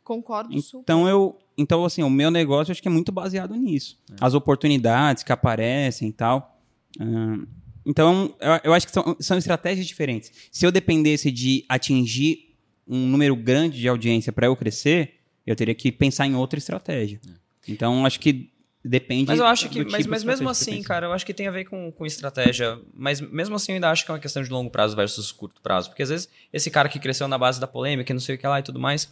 [0.04, 0.82] Concordo super.
[0.84, 3.98] Então eu, então assim, o meu negócio eu acho que é muito baseado nisso.
[4.22, 6.60] As oportunidades que aparecem e tal.
[7.86, 10.32] Então eu, eu acho que são, são estratégias diferentes.
[10.52, 12.53] Se eu dependesse de atingir
[12.88, 15.16] um número grande de audiência para eu crescer,
[15.46, 17.20] eu teria que pensar em outra estratégia.
[17.68, 18.50] Então acho que
[18.84, 19.28] depende.
[19.28, 19.84] Mas eu acho que.
[19.84, 22.06] Mas, tipo mas de mesmo assim, cara, eu acho que tem a ver com, com
[22.06, 22.80] estratégia.
[22.94, 25.62] Mas mesmo assim, eu ainda acho que é uma questão de longo prazo versus curto
[25.62, 25.90] prazo.
[25.90, 28.38] Porque às vezes esse cara que cresceu na base da polêmica, e não sei o
[28.38, 29.10] que lá e tudo mais.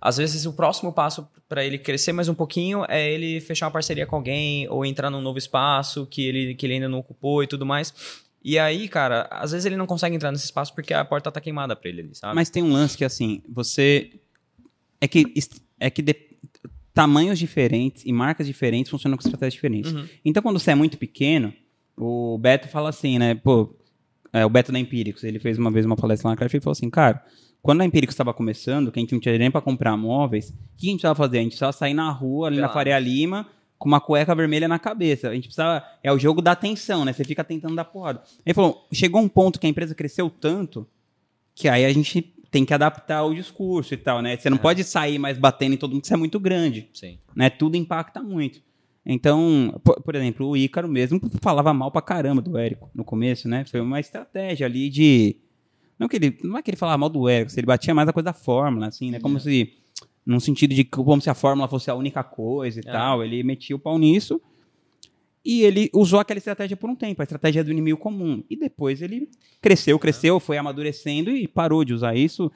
[0.00, 3.72] Às vezes o próximo passo para ele crescer mais um pouquinho é ele fechar uma
[3.72, 7.42] parceria com alguém ou entrar num novo espaço que ele, que ele ainda não ocupou
[7.42, 7.92] e tudo mais.
[8.42, 11.40] E aí, cara, às vezes ele não consegue entrar nesse espaço porque a porta tá
[11.40, 12.34] queimada pra ele ali, sabe?
[12.34, 14.12] Mas tem um lance que assim, você
[15.00, 15.24] é que
[15.80, 16.28] é que de-
[16.94, 19.92] tamanhos diferentes e marcas diferentes funcionam com estratégias diferentes.
[19.92, 20.06] Uhum.
[20.24, 21.52] Então quando você é muito pequeno,
[21.96, 23.74] o Beto fala assim, né, pô,
[24.32, 26.60] é, o Beto da Empíricos, ele fez uma vez uma palestra lá na Craft e
[26.60, 27.22] falou assim, cara,
[27.62, 30.52] quando a Empíricos estava começando, que a gente não tinha nem para comprar móveis, o
[30.76, 31.38] que a gente precisava fazer?
[31.38, 32.68] A gente precisava sair na rua, ali na.
[32.68, 33.46] Faria Lima,
[33.78, 35.28] com uma cueca vermelha na cabeça.
[35.28, 35.84] A gente precisava.
[36.02, 37.12] É o jogo da atenção, né?
[37.12, 38.22] Você fica tentando dar porrada.
[38.44, 40.86] Ele falou: chegou um ponto que a empresa cresceu tanto
[41.54, 44.36] que aí a gente tem que adaptar o discurso e tal, né?
[44.36, 44.60] Você não É.
[44.60, 47.18] pode sair mais batendo em todo mundo, que isso é muito grande, Sim.
[47.34, 47.50] né?
[47.50, 48.60] Tudo impacta muito.
[49.04, 53.48] Então, por, por exemplo, o Ícaro mesmo falava mal pra caramba do Érico no começo,
[53.48, 53.64] né?
[53.64, 55.36] Foi uma estratégia ali de.
[55.98, 58.12] Não, que ele, não é que ele falava mal do Érico, ele batia mais a
[58.12, 59.18] coisa da fórmula, assim, né?
[59.20, 59.72] Como se.
[60.28, 62.92] Num sentido de como se a fórmula fosse a única coisa e É.
[62.92, 63.24] tal.
[63.24, 64.38] Ele metia o pau nisso.
[65.44, 68.44] E ele usou aquela estratégia por um tempo, a estratégia do inimigo comum.
[68.50, 69.30] E depois ele
[69.62, 72.52] cresceu, cresceu, foi amadurecendo e parou de usar isso.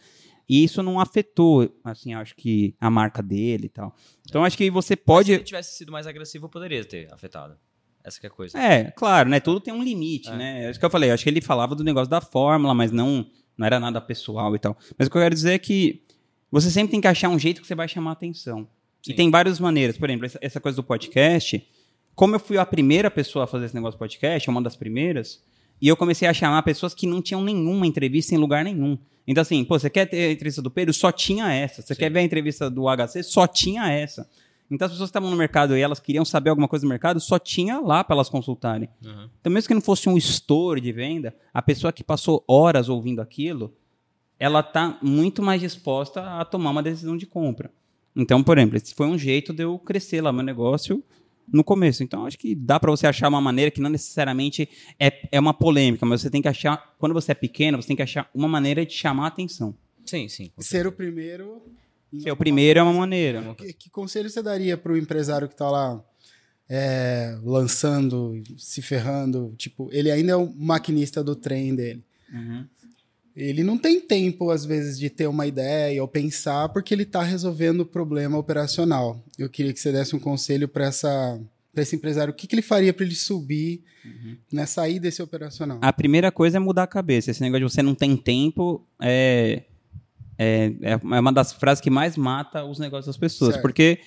[0.46, 3.96] E isso não afetou, assim, acho que a marca dele e tal.
[4.28, 5.32] Então acho que você Mas Se pode.
[5.32, 7.56] ele tivesse sido mais agressivo, poderia ter afetado.
[8.04, 8.58] Essa é a coisa.
[8.58, 9.40] É, claro, né?
[9.40, 10.36] Tudo tem um limite, É.
[10.36, 10.64] né?
[10.66, 11.10] É isso que eu falei.
[11.10, 13.24] Acho que ele falava do negócio da fórmula, mas não,
[13.56, 14.76] não era nada pessoal e tal.
[14.98, 16.02] Mas o que eu quero dizer é que
[16.52, 18.68] você sempre tem que achar um jeito que você vai chamar atenção.
[19.02, 19.12] Sim.
[19.12, 19.96] E tem várias maneiras.
[19.96, 21.66] Por exemplo, essa, coisa do podcast.
[22.14, 25.42] Como eu fui a primeira pessoa a fazer esse negócio de podcast, uma das primeiras,
[25.80, 28.98] e eu comecei a chamar pessoas que não tinham nenhuma entrevista em lugar nenhum.
[29.26, 30.92] Então, assim, pô, você quer ter a entrevista do Pedro?
[30.92, 31.80] Só tinha essa.
[31.80, 32.00] Você Sim.
[32.00, 33.22] quer ver a entrevista do HC?
[33.22, 34.28] Só tinha essa.
[34.70, 37.20] Então, as pessoas que estavam no mercado e elas queriam saber alguma coisa do mercado,
[37.20, 38.88] só tinha lá para elas consultarem.
[39.04, 39.28] Uhum.
[39.40, 43.20] Então, mesmo que não fosse um store de venda, a pessoa que passou horas ouvindo
[43.20, 43.74] aquilo,
[44.42, 47.70] ela está muito mais disposta a tomar uma decisão de compra.
[48.14, 51.00] Então, por exemplo, esse foi um jeito de eu crescer lá meu negócio
[51.46, 52.02] no começo.
[52.02, 55.54] Então, acho que dá para você achar uma maneira que não necessariamente é, é uma
[55.54, 58.48] polêmica, mas você tem que achar, quando você é pequeno, você tem que achar uma
[58.48, 59.76] maneira de chamar a atenção.
[60.04, 60.50] Sim, sim.
[60.58, 61.62] Ser o primeiro.
[62.18, 63.54] Ser o primeiro é uma maneira.
[63.54, 66.04] Que, que conselho você daria para o empresário que está lá
[66.68, 69.54] é, lançando, se ferrando?
[69.56, 72.04] Tipo, ele ainda é o maquinista do trem dele.
[72.32, 72.66] Uhum.
[73.34, 77.22] Ele não tem tempo, às vezes, de ter uma ideia ou pensar, porque ele está
[77.22, 79.22] resolvendo o problema operacional.
[79.38, 80.90] Eu queria que você desse um conselho para
[81.76, 82.32] esse empresário.
[82.32, 83.82] O que, que ele faria para ele subir,
[84.52, 85.78] né, sair desse operacional?
[85.80, 87.30] A primeira coisa é mudar a cabeça.
[87.30, 89.62] Esse negócio de você não tem tempo é,
[90.38, 93.54] é, é uma das frases que mais mata os negócios das pessoas.
[93.54, 93.62] Certo.
[93.62, 93.98] Porque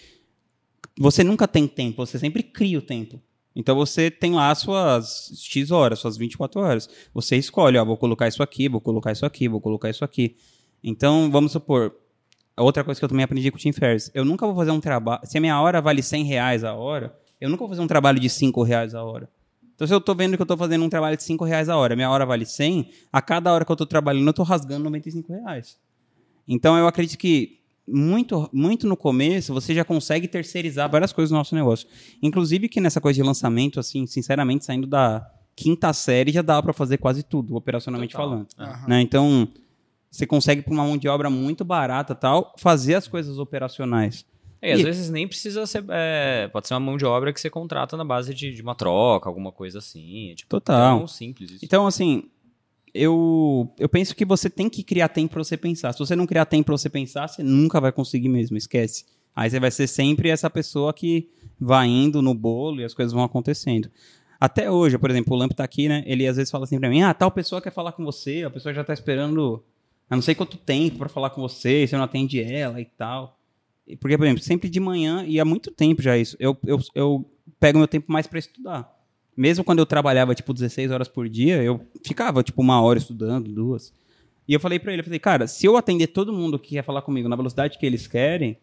[0.98, 3.20] você nunca tem tempo, você sempre cria o tempo.
[3.56, 6.90] Então você tem lá as suas X horas, suas 24 horas.
[7.14, 10.36] Você escolhe, ó, vou colocar isso aqui, vou colocar isso aqui, vou colocar isso aqui.
[10.84, 11.96] Então, vamos supor,
[12.58, 14.12] outra coisa que eu também aprendi com o Tim Ferriss.
[14.14, 15.22] Eu nunca vou fazer um trabalho.
[15.24, 18.20] Se a minha hora vale 100 reais a hora, eu nunca vou fazer um trabalho
[18.20, 19.30] de 5 reais a hora.
[19.74, 21.78] Então, se eu tô vendo que eu tô fazendo um trabalho de 5 reais a
[21.78, 24.84] hora, minha hora vale 100, a cada hora que eu tô trabalhando, eu tô rasgando
[24.84, 25.78] 95 reais.
[26.48, 31.36] Então, eu acredito que muito, muito no começo, você já consegue terceirizar várias coisas do
[31.36, 31.88] nosso negócio.
[32.22, 36.74] Inclusive que nessa coisa de lançamento, assim, sinceramente, saindo da quinta série, já dá para
[36.74, 38.30] fazer quase tudo, operacionalmente Total.
[38.30, 38.48] falando.
[38.58, 38.64] É.
[38.64, 38.88] Aham.
[38.88, 39.02] Né?
[39.02, 39.48] Então,
[40.12, 44.26] você consegue, por uma mão de obra muito barata tal, fazer as coisas operacionais.
[44.62, 45.86] É, e às vezes nem precisa ser.
[45.90, 48.74] é, pode ser uma mão de obra que você contrata na base de, de uma
[48.74, 50.32] troca, alguma coisa assim.
[50.32, 50.98] é, tipo, Total.
[50.98, 51.66] tão simples isso.
[51.66, 52.24] Então, assim,
[52.96, 55.92] eu, eu penso que você tem que criar tempo para você pensar.
[55.92, 59.04] Se você não criar tempo para você pensar, você nunca vai conseguir mesmo, esquece.
[59.36, 61.30] Aí você vai ser sempre essa pessoa que
[61.60, 63.92] vai indo no bolo e as coisas vão acontecendo.
[64.40, 66.04] Até hoje, por exemplo, o Lamp tá aqui, né?
[66.06, 68.50] Ele às vezes fala assim pra mim: ah, tal pessoa quer falar com você, a
[68.50, 69.62] pessoa já tá esperando
[70.10, 73.38] há não sei quanto tempo para falar com você, você não atende ela e tal.
[74.00, 77.26] Porque, por exemplo, sempre de manhã, e há muito tempo já isso, eu, eu, eu
[77.60, 78.95] pego meu tempo mais para estudar.
[79.36, 83.52] Mesmo quando eu trabalhava, tipo, 16 horas por dia, eu ficava, tipo, uma hora estudando,
[83.52, 83.94] duas.
[84.48, 86.84] E eu falei pra ele, eu falei, cara, se eu atender todo mundo que quer
[86.84, 88.58] falar comigo na velocidade que eles querem,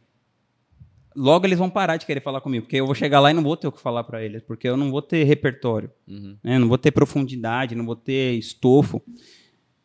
[1.15, 3.43] logo eles vão parar de querer falar comigo, porque eu vou chegar lá e não
[3.43, 6.37] vou ter o que falar pra eles, porque eu não vou ter repertório, Uhum.
[6.43, 6.59] né?
[6.59, 9.03] Não vou ter profundidade, não vou ter estofo.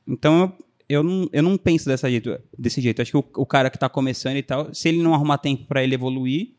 [0.08, 0.54] Então,
[0.88, 3.02] eu, eu, não, eu não penso dessa jeito, desse jeito.
[3.02, 5.65] Acho que o, o cara que tá começando e tal, se ele não arrumar tempo
[5.65, 6.52] pra ele evoluir,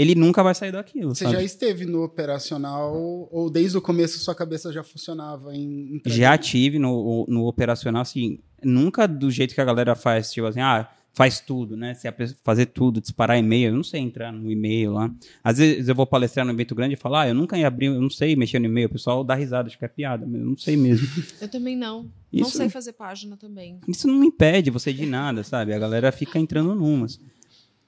[0.00, 1.36] ele nunca vai sair daquilo, Você sabe?
[1.36, 6.36] já esteve no operacional ou desde o começo sua cabeça já funcionava em, em Já
[6.38, 10.88] tive no, no operacional, assim, nunca do jeito que a galera faz, tipo assim, ah,
[11.12, 11.92] faz tudo, né?
[11.94, 15.12] Se a pessoa fazer tudo, disparar e-mail, eu não sei entrar no e-mail lá.
[15.42, 17.86] Às vezes eu vou palestrar num evento grande e falar, ah, eu nunca ia abrir,
[17.86, 20.40] eu não sei mexer no e-mail, o pessoal dá risada, acho que é piada, mas
[20.40, 21.06] eu não sei mesmo.
[21.42, 22.04] Eu também não.
[22.32, 23.80] Não Isso- sei fazer página também.
[23.88, 25.74] Isso não me impede você de nada, sabe?
[25.74, 27.20] A galera fica entrando numas.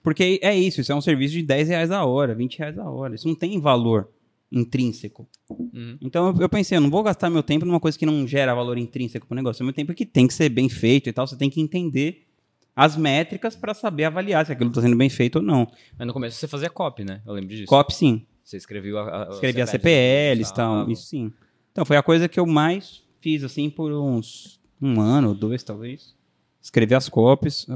[0.03, 2.91] Porque é isso, isso é um serviço de 10 reais a hora, 20 reais a
[2.91, 3.15] hora.
[3.15, 4.09] Isso não tem valor
[4.51, 5.27] intrínseco.
[5.49, 5.97] Uhum.
[6.01, 8.55] Então eu, eu pensei, eu não vou gastar meu tempo numa coisa que não gera
[8.55, 9.65] valor intrínseco pro negócio.
[9.65, 11.27] Meu tempo é que tem que ser bem feito e tal.
[11.27, 12.27] Você tem que entender
[12.75, 15.71] as métricas para saber avaliar se aquilo está sendo bem feito ou não.
[15.99, 17.23] Mas no começo você fazia copy, né?
[17.27, 17.67] Eu lembro disso.
[17.67, 18.27] COP, sim.
[18.45, 20.91] Você escreveu a, a, Escrevi as CPLs, e tal.
[20.91, 21.33] Isso sim.
[21.71, 26.15] Então foi a coisa que eu mais fiz, assim, por uns um ano, dois, talvez.
[26.61, 27.67] Escrever as copies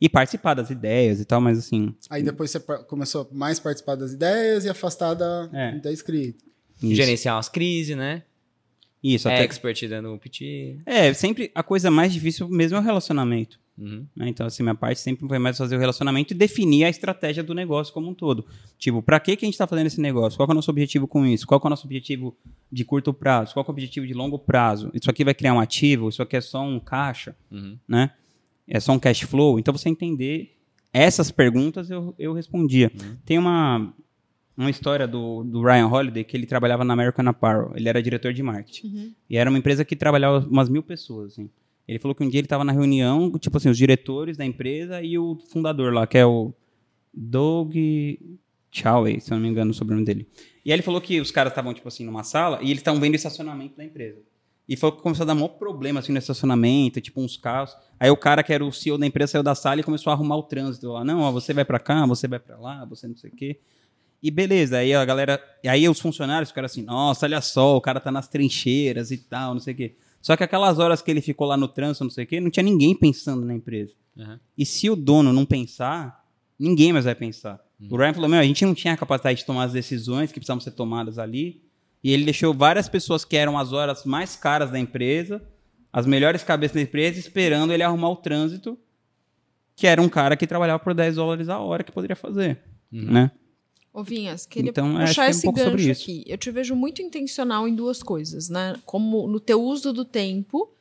[0.00, 1.94] e participar das ideias e tal, mas assim.
[2.08, 5.78] Aí depois você começou a mais participar das ideias e afastar da, É.
[5.78, 6.44] da escrita.
[6.82, 8.22] Isso, Gerenciar umas crises, né?
[9.02, 10.80] isso até Expert dando um piti.
[10.84, 13.58] É, sempre a coisa mais difícil mesmo é o relacionamento.
[13.78, 14.04] Uhum.
[14.16, 14.28] né?
[14.28, 17.54] Então, assim, minha parte sempre foi mais fazer o relacionamento e definir a estratégia do
[17.54, 18.44] negócio como um todo.
[18.76, 20.36] Tipo, pra que, que a gente tá fazendo esse negócio?
[20.36, 21.46] Qual que é o nosso objetivo com isso?
[21.46, 22.36] Qual que é o nosso objetivo
[22.72, 23.54] de curto prazo?
[23.54, 24.90] Qual que é o objetivo de longo prazo?
[24.92, 26.08] Isso aqui vai criar um ativo?
[26.08, 27.36] Isso aqui é só um caixa?
[27.52, 27.78] Uhum.
[27.86, 28.10] né?
[28.68, 29.58] É só um cash flow.
[29.58, 30.56] Então, você entender
[30.92, 32.90] essas perguntas, eu, eu respondia.
[33.24, 33.92] Tem uma,
[34.56, 37.72] uma história do, do Ryan Holiday, que ele trabalhava na American Apparel.
[37.74, 39.14] Ele era diretor de marketing.
[39.28, 41.48] E era uma empresa que trabalhava umas mil pessoas, assim.
[41.86, 45.00] Ele falou que um dia ele estava na reunião, tipo assim, os diretores da empresa
[45.02, 46.52] e o fundador lá, que é o
[47.14, 47.74] Doug
[48.70, 50.28] Chowey, se eu não me engano o sobrenome dele.
[50.64, 53.00] E aí ele falou que os caras estavam, tipo assim, numa sala e eles estavam
[53.00, 54.20] vendo o estacionamento da empresa.
[54.68, 57.74] E falou que começou a dar maior problema, assim, no estacionamento, tipo, uns carros.
[57.98, 60.14] Aí o cara que era o CEO da empresa saiu da sala e começou a
[60.14, 61.02] arrumar o trânsito lá.
[61.04, 63.58] Não, ó, você vai pra cá, você vai pra lá, você não sei o quê.
[64.22, 65.42] E beleza, aí a galera...
[65.64, 69.16] E aí os funcionários ficaram assim, nossa, olha só, o cara tá nas trincheiras e
[69.16, 69.96] tal, não sei o quê.
[70.20, 72.50] Só que aquelas horas que ele ficou lá no trânsito, não sei o quê, não
[72.50, 73.94] tinha ninguém pensando na empresa.
[74.16, 74.38] Uhum.
[74.58, 76.24] E se o dono não pensar,
[76.58, 77.58] ninguém mais vai pensar.
[77.88, 80.40] O Ryan falou: Meu, a gente não tinha a capacidade de tomar as decisões que
[80.40, 81.62] precisavam ser tomadas ali.
[82.02, 85.42] E ele deixou várias pessoas que eram as horas mais caras da empresa,
[85.92, 88.78] as melhores cabeças da empresa, esperando ele arrumar o trânsito,
[89.74, 92.58] que era um cara que trabalhava por 10 dólares a hora que poderia fazer.
[92.90, 93.30] Né?
[93.92, 96.02] Ô, Vinhas, queria Então, acho que puxar é um esse sobre gancho isso.
[96.02, 96.24] aqui.
[96.26, 98.76] Eu te vejo muito intencional em duas coisas, né?
[98.84, 100.72] Como no teu uso do tempo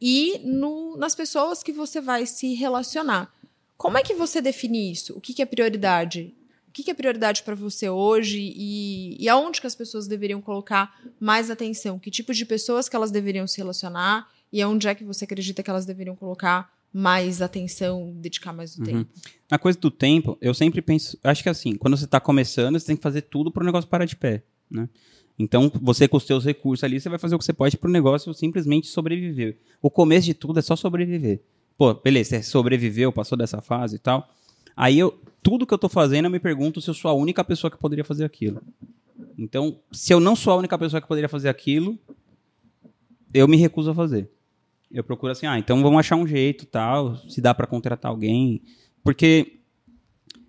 [0.00, 3.32] e no, nas pessoas que você vai se relacionar.
[3.76, 5.16] Como é que você define isso?
[5.16, 6.34] O que, que é prioridade?
[6.70, 10.40] O que, que é prioridade para você hoje e, e aonde que as pessoas deveriam
[10.40, 11.98] colocar mais atenção?
[11.98, 15.64] Que tipo de pessoas que elas deveriam se relacionar e aonde é que você acredita
[15.64, 18.86] que elas deveriam colocar mais atenção, dedicar mais do Uhum.
[19.04, 19.10] tempo?
[19.50, 21.18] Na coisa do tempo, eu sempre penso.
[21.24, 23.90] Acho que assim, quando você está começando, você tem que fazer tudo para o negócio
[23.90, 24.44] parar de pé.
[24.70, 24.88] Né?
[25.36, 27.88] Então, você com os seus recursos ali, você vai fazer o que você pode para
[27.88, 29.56] o negócio simplesmente sobreviver.
[29.82, 31.40] O começo de tudo é só sobreviver.
[31.76, 34.28] Pô, beleza, você sobreviveu, passou dessa fase e tal.
[34.82, 37.44] Aí eu, tudo que eu tô fazendo, eu me pergunto se eu sou a única
[37.44, 38.62] pessoa que poderia fazer aquilo.
[39.36, 41.98] Então, se eu não sou a única pessoa que poderia fazer aquilo,
[43.34, 44.30] eu me recuso a fazer.
[44.90, 48.62] Eu procuro assim, ah, então vamos achar um jeito, tal, se dá para contratar alguém,
[49.04, 49.60] porque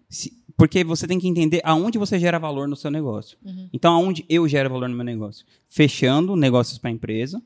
[0.09, 3.38] se- porque você tem que entender aonde você gera valor no seu negócio.
[3.73, 5.45] Então, aonde eu gero valor no meu negócio?
[5.67, 7.41] Fechando negócios para a empresa,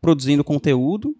[0.00, 1.14] produzindo conteúdo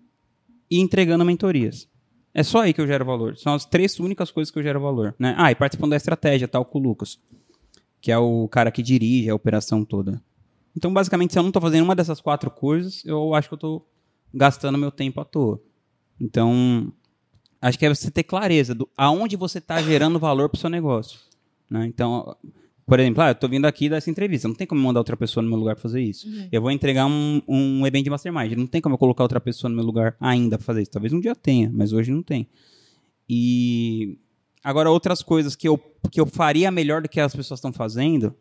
[0.70, 1.88] e entregando mentorias.
[2.34, 3.36] É só aí que eu gero valor.
[3.38, 5.14] São as três únicas coisas que eu gero valor.
[5.18, 5.34] Né?
[5.38, 7.18] Ah, e participando da estratégia, tal, com o Lucas,
[8.00, 10.20] que é o cara que dirige a operação toda.
[10.76, 13.56] Então, basicamente, se eu não estou fazendo uma dessas quatro coisas, eu acho que eu
[13.56, 13.88] estou
[14.34, 15.62] gastando meu tempo à toa.
[16.20, 16.92] Então,
[17.62, 20.68] acho que é você ter clareza do aonde você está gerando valor para o seu
[20.68, 21.20] negócio.
[21.70, 21.86] Né?
[21.86, 22.36] Então,
[22.86, 25.16] por exemplo, ah, eu estou vindo aqui dar essa entrevista, não tem como mandar outra
[25.16, 26.28] pessoa no meu lugar para fazer isso.
[26.52, 29.70] Eu vou entregar um, um evento de mastermind, não tem como eu colocar outra pessoa
[29.70, 30.90] no meu lugar ainda para fazer isso.
[30.90, 32.46] Talvez um dia tenha, mas hoje não tem.
[33.28, 34.18] E
[34.62, 35.78] agora outras coisas que eu,
[36.10, 38.34] que eu faria melhor do que as pessoas estão fazendo,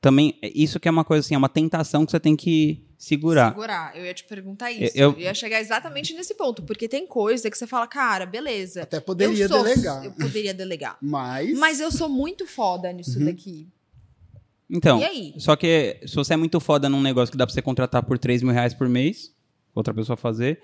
[0.00, 3.48] também, isso que é uma coisa assim, é uma tentação que você tem que segurar.
[3.50, 3.96] Segurar.
[3.96, 4.96] Eu ia te perguntar isso.
[4.96, 6.62] Eu- Eu, ia chegar exatamente nesse ponto.
[6.62, 8.82] Porque tem coisa que você fala, cara, beleza.
[8.82, 10.04] Até poderia eu sou- delegar.
[10.04, 10.96] Eu poderia delegar.
[11.02, 11.58] Mas.
[11.58, 13.66] Mas eu sou muito foda nisso daqui.
[14.70, 15.34] Então, E aí?
[15.36, 18.18] só que se você é muito foda num negócio que dá pra você contratar por
[18.18, 19.30] 3 mil reais por mês,
[19.74, 20.60] outra pessoa fazer,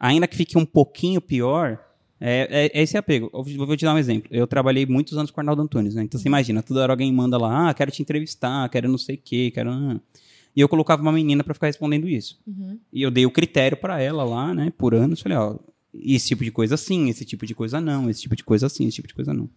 [0.00, 1.78] ainda que fique um pouquinho pior,
[2.20, 3.30] é, é- é esse apego.
[3.32, 4.28] Eu vou vou te dar um exemplo.
[4.32, 6.02] Eu trabalhei muitos anos com o Arnaldo Antunes, né?
[6.02, 9.14] Então você imagina, toda hora alguém manda lá, ah, quero te entrevistar, quero não sei
[9.14, 9.70] o quê, quero...
[10.54, 12.40] E eu colocava uma menina pra ficar respondendo isso.
[12.92, 15.56] E eu dei o critério pra ela lá, né, por anos, falei, ó,
[15.94, 18.86] esse tipo de coisa sim, esse tipo de coisa não, esse tipo de coisa sim,
[18.86, 19.48] esse tipo de coisa não.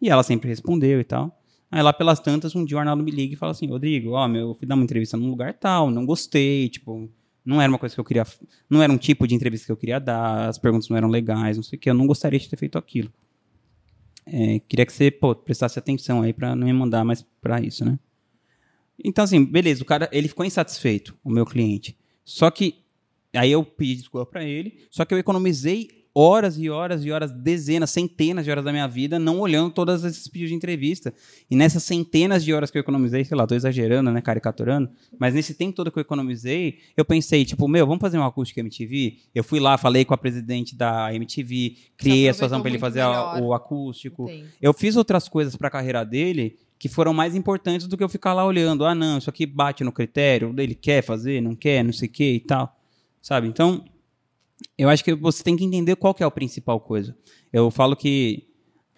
[0.00, 1.40] E ela sempre respondeu e tal.
[1.70, 4.28] Aí lá pelas tantas, um dia o Arnaldo me liga e fala assim, Rodrigo, ó,
[4.28, 7.10] meu, eu fui dar uma entrevista num lugar tal, não gostei, tipo,
[7.44, 8.24] não era uma coisa que eu queria,
[8.70, 11.56] não era um tipo de entrevista que eu queria dar, as perguntas não eram legais,
[11.56, 13.12] não sei o que, eu não gostaria de ter feito aquilo.
[14.26, 17.84] É, queria que você, pô, prestasse atenção aí pra não me mandar mais pra isso,
[17.84, 17.98] né?
[19.02, 21.96] Então, assim, beleza, o cara, ele ficou insatisfeito, o meu cliente.
[22.24, 22.76] Só que,
[23.34, 27.32] aí eu pedi desculpa pra ele, só que eu economizei horas e horas e horas,
[27.32, 31.12] dezenas, centenas de horas da minha vida, não olhando todas esses pedidos de entrevista.
[31.50, 34.88] E nessas centenas de horas que eu economizei, sei lá, tô exagerando, né, caricaturando,
[35.18, 38.60] mas nesse tempo todo que eu economizei, eu pensei, tipo, meu, vamos fazer uma acústica
[38.60, 39.16] MTV?
[39.34, 43.00] Eu fui lá, falei com a presidente da MTV, criei a situação pra ele fazer
[43.00, 44.30] a- o acústico.
[44.30, 44.48] Entendo.
[44.62, 48.34] Eu fiz outras coisas pra carreira dele que foram mais importantes do que eu ficar
[48.34, 48.84] lá olhando.
[48.84, 52.12] Ah, não, isso aqui bate no critério, ele quer fazer, não quer, não sei o
[52.12, 52.78] que e tal.
[53.22, 53.48] Sabe?
[53.48, 53.82] Então,
[54.76, 57.16] eu acho que você tem que entender qual que é a principal coisa.
[57.50, 58.46] Eu falo que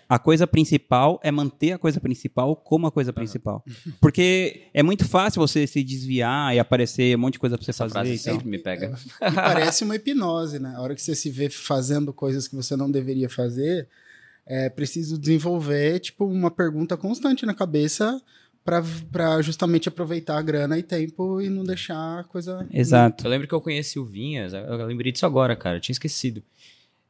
[0.09, 3.65] a coisa principal é manter a coisa principal como a coisa principal.
[4.01, 7.71] Porque é muito fácil você se desviar e aparecer um monte de coisa pra você
[7.71, 7.93] Essa fazer.
[7.93, 8.33] frase então.
[8.33, 8.99] sempre me pega.
[9.23, 10.75] E parece uma hipnose, né?
[10.77, 13.89] A hora que você se vê fazendo coisas que você não deveria fazer,
[14.47, 18.21] é preciso desenvolver, tipo, uma pergunta constante na cabeça
[18.65, 22.67] para justamente aproveitar a grana e tempo e não deixar a coisa.
[22.73, 23.25] Exato.
[23.25, 26.43] Eu lembro que eu conheci o Vinhas, eu lembrei disso agora, cara, eu tinha esquecido.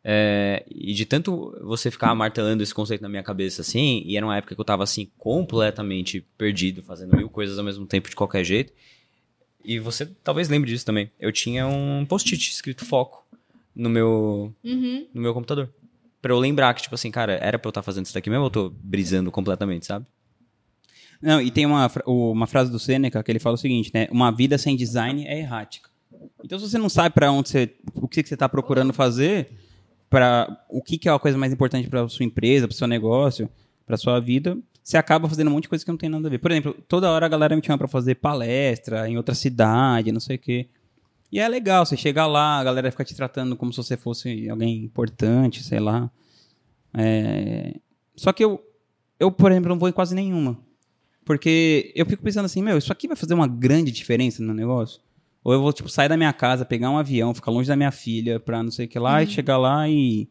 [0.08, 4.24] É, e de tanto você ficar martelando esse conceito na minha cabeça assim, e era
[4.24, 8.14] uma época que eu tava assim, completamente perdido, fazendo mil coisas ao mesmo tempo de
[8.14, 8.72] qualquer jeito.
[9.64, 11.10] E você talvez lembre disso também.
[11.18, 13.26] Eu tinha um post-it escrito foco
[13.74, 15.06] no meu, Uhum.
[15.12, 15.68] no meu computador.
[16.20, 18.42] Pra eu lembrar que, tipo assim, cara, era pra eu estar fazendo isso daqui mesmo
[18.42, 20.06] ou eu tô brisando completamente, sabe?
[21.20, 24.08] Não, e tem uma, uma frase do Seneca que ele fala o seguinte, né?
[24.10, 25.88] Uma vida sem design é errática.
[26.44, 29.50] Então, se você não sabe para onde você, o que que você está procurando fazer,
[30.08, 33.48] para o que, que é a coisa mais importante para sua empresa, para seu negócio,
[33.86, 36.30] para sua vida, você acaba fazendo um monte de coisa que não tem nada a
[36.30, 36.38] ver.
[36.38, 40.20] Por exemplo, toda hora a galera me chama para fazer palestra em outra cidade, não
[40.20, 40.68] sei o quê.
[41.30, 44.48] E é legal, você chega lá, a galera fica te tratando como se você fosse
[44.48, 46.10] alguém importante, sei lá.
[46.94, 47.74] É,
[48.14, 48.60] Só que eu,
[49.18, 50.58] eu, por exemplo, não vou em quase nenhuma.
[51.24, 55.00] Porque eu fico pensando assim, meu, isso aqui vai fazer uma grande diferença no negócio?
[55.42, 57.90] Ou eu vou, tipo, sair da minha casa, pegar um avião, ficar longe da minha
[57.90, 60.28] filha, pra não sei o que lá, e chegar lá e,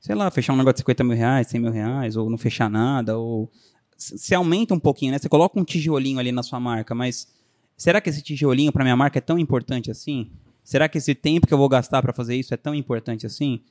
[0.00, 2.70] sei lá, fechar um negócio de 50 mil reais, 100 mil reais, ou não fechar
[2.70, 3.50] nada, ou...
[3.96, 5.18] Você aumenta um pouquinho, né?
[5.18, 7.26] Você coloca um tijolinho ali na sua marca, mas
[7.78, 10.30] será que esse tijolinho pra minha marca é tão importante assim?
[10.62, 13.62] Será que esse tempo que eu vou gastar pra fazer isso é tão importante assim?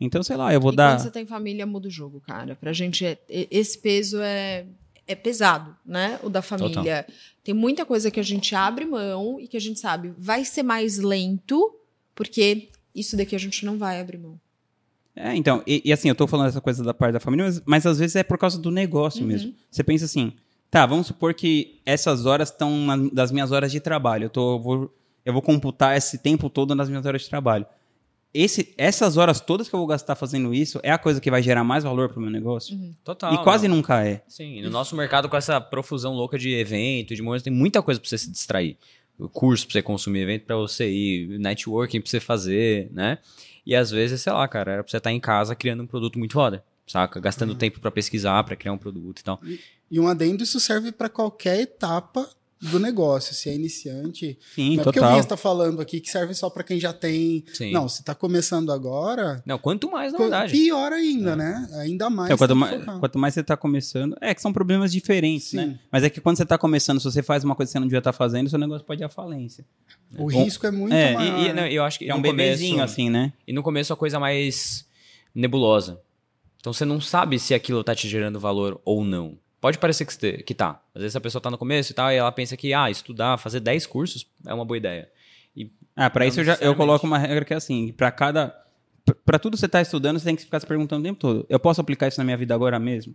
[0.00, 0.94] Então, sei lá, eu vou e dar...
[0.96, 2.56] quando você tem família, muda o jogo, cara.
[2.56, 4.64] Pra gente, é- e- esse peso é,
[5.06, 6.18] é pesado, né?
[6.22, 7.06] O da família.
[7.44, 10.62] Tem muita coisa que a gente abre mão e que a gente sabe vai ser
[10.62, 11.76] mais lento,
[12.14, 14.40] porque isso daqui a gente não vai abrir mão.
[15.14, 17.62] É, então, e, e assim, eu tô falando essa coisa da parte da família, mas,
[17.66, 19.54] mas às vezes é por causa do negócio mesmo.
[19.70, 20.32] Você pensa assim,
[20.70, 24.24] tá, vamos supor que essas horas estão das minhas horas de trabalho.
[24.24, 24.94] Eu, tô, vou,
[25.24, 27.66] eu vou computar esse tempo todo nas minhas horas de trabalho.
[28.32, 31.42] Esse, essas horas todas que eu vou gastar fazendo isso é a coisa que vai
[31.42, 32.78] gerar mais valor pro meu negócio?
[33.02, 33.34] Total.
[33.34, 33.76] e quase não.
[33.76, 34.22] nunca é.
[34.28, 38.00] Sim, no nosso mercado, com essa profusão louca de evento, de momentos, tem muita coisa
[38.00, 38.76] pra você se distrair.
[39.32, 43.18] Curso pra você consumir, evento pra você ir, networking pra você fazer, né?
[43.66, 46.18] E às vezes, sei lá, cara, era pra você estar em casa criando um produto
[46.18, 47.20] muito foda, saca?
[47.20, 49.40] Gastando tempo pra pesquisar, pra criar um produto e tal.
[49.90, 52.28] E um adendo, isso serve para qualquer etapa
[52.62, 53.34] do negócio.
[53.34, 54.38] Se é iniciante.
[54.54, 55.10] Sim, não é porque o total.
[55.12, 57.42] Vinhas está falando aqui que serve só para quem já tem.
[57.54, 57.72] Sim.
[57.72, 60.52] Não, se está começando agora, Não, quanto mais, na co- verdade.
[60.52, 61.66] pior ainda, né?
[61.80, 62.28] Ainda mais.
[62.28, 64.14] Então, quanto, mais, quanto mais você tá começando.
[64.20, 65.56] É que são problemas diferentes, Sim.
[65.56, 65.78] né?
[65.90, 67.86] Mas é que quando você tá começando, se você faz uma coisa que você não
[67.86, 69.64] devia estar fazendo, seu negócio pode ir à falência.
[70.18, 71.38] O risco é muito É, e- maior.
[71.38, 71.62] E, e, né?
[71.62, 73.32] não, eu acho que É um bebezinho, começo, assim, né?
[73.48, 74.84] E no começo a coisa mais
[75.34, 75.98] nebulosa.
[76.60, 79.36] Então você não sabe se aquilo tá te gerando valor ou não.
[79.60, 80.80] Pode parecer que, este- que tá.
[80.94, 83.36] Às vezes a pessoa tá no começo e tal, e ela pensa que, ah, estudar,
[83.38, 85.08] fazer 10 cursos é uma boa ideia.
[85.56, 88.10] E Ah, pra Não isso eu já eu coloco uma regra que é assim, pra
[88.10, 88.54] cada
[89.04, 91.18] pra- pra tudo que você tá estudando, você tem que ficar se perguntando o tempo
[91.18, 91.44] todo.
[91.48, 93.14] Eu posso aplicar isso na minha vida agora mesmo?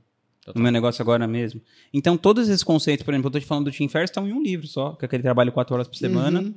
[0.53, 1.59] No meu negócio agora mesmo?
[1.91, 4.33] Então, todos esses conceitos, por exemplo, eu tô te falando do Tim Ferriss, estão em
[4.33, 6.41] um livro só, que é aquele trabalho quatro horas por semana.
[6.41, 6.53] Uhum.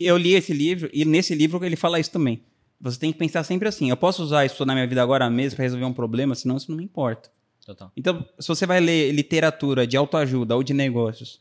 [0.00, 2.40] Eu li esse livro, e nesse livro ele fala isso também.
[2.80, 5.56] Você tem que pensar sempre assim, eu posso usar isso na minha vida agora mesmo
[5.56, 7.30] pra resolver um problema, senão isso não me importa.
[7.66, 7.92] Total.
[7.96, 11.40] Então, se você vai ler literatura de autoajuda ou de negócios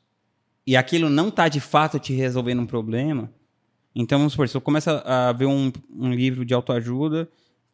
[0.66, 3.32] e aquilo não está de fato te resolvendo um problema,
[3.96, 7.30] então vamos supor, se você começa a ver um, um livro de autoajuda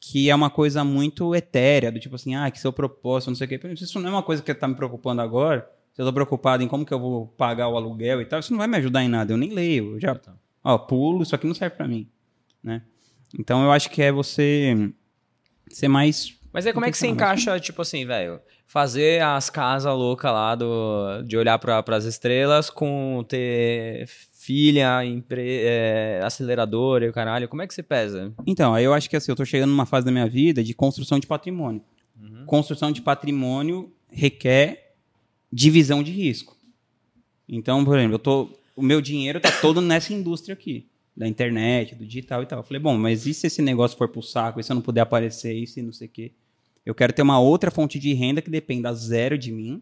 [0.06, 3.46] que é uma coisa muito etérea, do tipo assim, ah, que seu propósito, não sei
[3.46, 3.60] o quê.
[3.74, 5.62] Isso não é uma coisa que está me preocupando agora.
[5.94, 8.52] Se eu estou preocupado em como que eu vou pagar o aluguel e tal, isso
[8.52, 9.32] não vai me ajudar em nada.
[9.32, 9.94] Eu nem leio.
[9.94, 10.20] Eu já,
[10.62, 12.06] ó, pulo, isso aqui não serve para mim,
[12.62, 12.82] né?
[13.38, 14.92] Então eu acho que é você
[15.70, 19.94] ser mais Mas aí como é que você encaixa, tipo assim, velho, fazer as casas
[19.94, 27.10] loucas lá do, de olhar para as estrelas com ter filha, empre, é, aceleradora e
[27.10, 28.34] o caralho, como é que você pesa?
[28.46, 30.74] Então, aí eu acho que assim, eu tô chegando numa fase da minha vida de
[30.74, 31.82] construção de patrimônio.
[32.46, 34.96] Construção de patrimônio requer
[35.52, 36.58] divisão de risco.
[37.48, 41.96] Então, por exemplo, eu tô, o meu dinheiro tá todo nessa indústria aqui, da internet,
[41.96, 42.60] do digital e tal.
[42.60, 44.82] Eu falei, bom, mas e se esse negócio for pro saco, e se eu não
[44.82, 46.32] puder aparecer, e se não sei o quê?
[46.86, 49.82] Eu quero ter uma outra fonte de renda que dependa zero de mim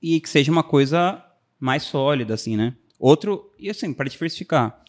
[0.00, 1.24] e que seja uma coisa
[1.60, 2.74] mais sólida, assim, né?
[2.98, 4.82] Outro, e assim, para diversificar.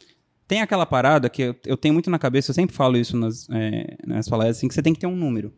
[0.47, 3.47] Tem aquela parada que eu, eu tenho muito na cabeça, eu sempre falo isso nas,
[3.49, 5.53] é, nas palestras, assim, que você tem que ter um número.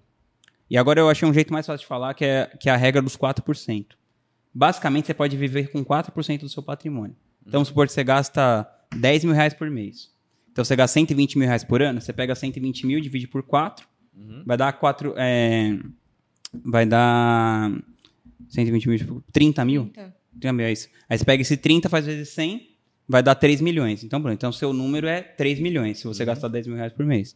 [0.70, 2.76] E agora eu achei um jeito mais fácil de falar, que é, que é a
[2.76, 3.88] regra dos 4%.
[4.54, 7.16] Basicamente, você pode viver com 4% do seu patrimônio.
[7.42, 10.10] Então, vamos supor que você gasta 10 mil reais por mês.
[10.52, 13.86] Então, você gasta 120 mil reais por ano, você pega 120 mil, divide por 4,
[14.46, 15.78] vai dar 4, é,
[16.64, 17.72] vai dar
[18.50, 19.92] 120 mil, tipo, 30 mil?
[20.40, 20.88] 30 mil, é isso.
[21.10, 22.70] Aí você pega esse 30, faz vezes 100,
[23.08, 24.04] vai dar 3 milhões.
[24.04, 24.34] Então, pronto.
[24.34, 27.36] Então, seu número é 3 milhões, se você gastar 10 mil reais por mês.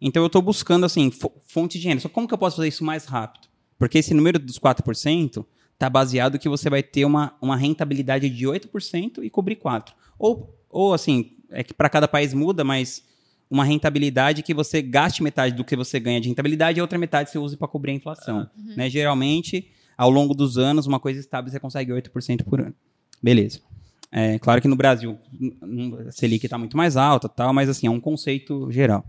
[0.00, 2.00] Então, eu estou buscando, assim, fo- fonte de renda.
[2.02, 3.48] Só como que eu posso fazer isso mais rápido?
[3.78, 8.44] Porque esse número dos 4% está baseado que você vai ter uma, uma rentabilidade de
[8.46, 9.92] 8% e cobrir 4%.
[10.18, 13.02] Ou, ou assim, é que para cada país muda, mas
[13.48, 16.98] uma rentabilidade que você gaste metade do que você ganha de rentabilidade e a outra
[16.98, 18.50] metade você use para cobrir a inflação.
[18.56, 18.90] Né?
[18.90, 22.74] Geralmente, ao longo dos anos, uma coisa estável você consegue 8% por ano.
[23.22, 23.60] Beleza.
[24.10, 25.18] É, claro que no Brasil
[26.06, 29.04] a Selic está muito mais alta, tal, mas assim, é um conceito geral.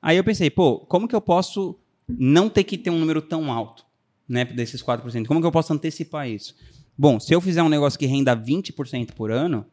[0.00, 3.52] Aí eu pensei, pô, como que eu posso não ter que ter um número tão
[3.52, 3.84] alto,
[4.28, 5.26] né, desses 4%?
[5.26, 6.54] Como que eu posso antecipar isso?
[6.98, 9.66] Bom, se eu fizer um negócio que renda 20% por ano,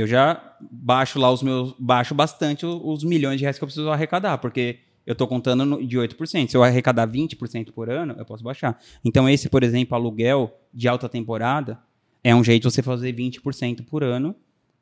[0.00, 3.88] eu já baixo lá os meus, baixo bastante os milhões de reais que eu preciso
[3.90, 6.50] arrecadar, porque eu estou contando no- de 8%.
[6.50, 8.78] Se eu arrecadar 20% por ano, eu posso baixar.
[9.04, 11.78] Então esse, por exemplo, aluguel de alta temporada,
[12.22, 14.34] é um jeito de você fazer 20% por ano,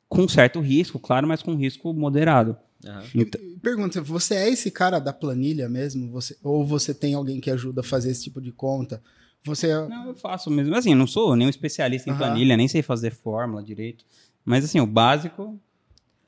[0.07, 2.55] com certo risco, claro, mas com risco moderado.
[2.85, 3.03] Aham.
[3.15, 6.09] Então- Pergunta, você é esse cara da planilha mesmo?
[6.11, 9.01] Você, ou você tem alguém que ajuda a fazer esse tipo de conta?
[9.45, 10.73] Você é- Não, eu faço mesmo.
[10.75, 12.19] Assim, eu não sou nenhum especialista em Aham.
[12.19, 14.05] planilha, nem sei fazer fórmula direito.
[14.45, 15.59] Mas assim, o básico,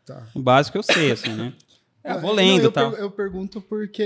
[0.05, 0.27] Tá.
[0.35, 1.53] o básico eu sei, assim, né?
[2.03, 2.91] Eu vou lendo e eu, tal.
[2.91, 4.03] per- eu pergunto porque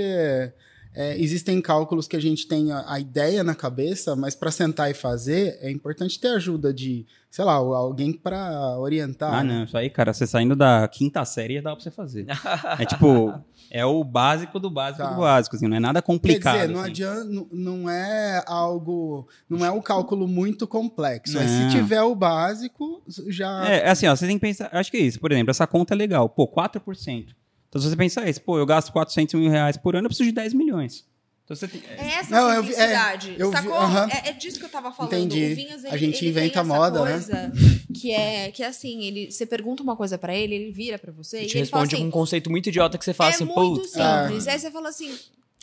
[0.94, 4.90] é, existem cálculos que a gente tem a, a ideia na cabeça, mas para sentar
[4.90, 9.34] e fazer é importante ter ajuda de, sei lá, alguém para orientar.
[9.34, 12.24] Ah, não, isso aí, cara, você saindo da quinta série dá pra você fazer.
[12.80, 13.34] É tipo,
[13.70, 15.10] é o básico do básico Tá.
[15.12, 16.54] do básico, assim, não é nada Quer complicado.
[16.60, 16.90] dizer, não assim.
[16.90, 21.34] adianta, não- é algo, não é um cálculo muito complexo.
[21.34, 21.42] Não.
[21.46, 24.96] se tiver o básico, já É, é assim, ó, você tem que pensar, acho que
[24.96, 27.34] é isso, por exemplo, essa conta é legal, pô, 4%.
[27.68, 30.28] Então se você pensar isso, pô, eu gasto 400 mil reais por ano, eu preciso
[30.28, 31.04] de 10 milhões.
[31.52, 33.30] Então você tem, É essa Não, eu vi- simplicidade.
[33.30, 33.74] é, eu vi- sacou?
[33.74, 34.08] aham.
[34.08, 35.12] É, é disso que eu tava falando.
[35.14, 35.52] Entendi.
[35.52, 37.10] O Vinhas, A ele, gente ele inventa tem essa moda, né?
[37.12, 37.52] coisa
[37.92, 41.10] Que é, que é assim, ele, você pergunta uma coisa pra ele, ele vira pra
[41.10, 43.30] você E e, te ele responde assim, com um conceito muito idiota que você fala
[43.30, 44.46] é assim, muito putz, simples.
[44.46, 45.12] Aí você fala assim,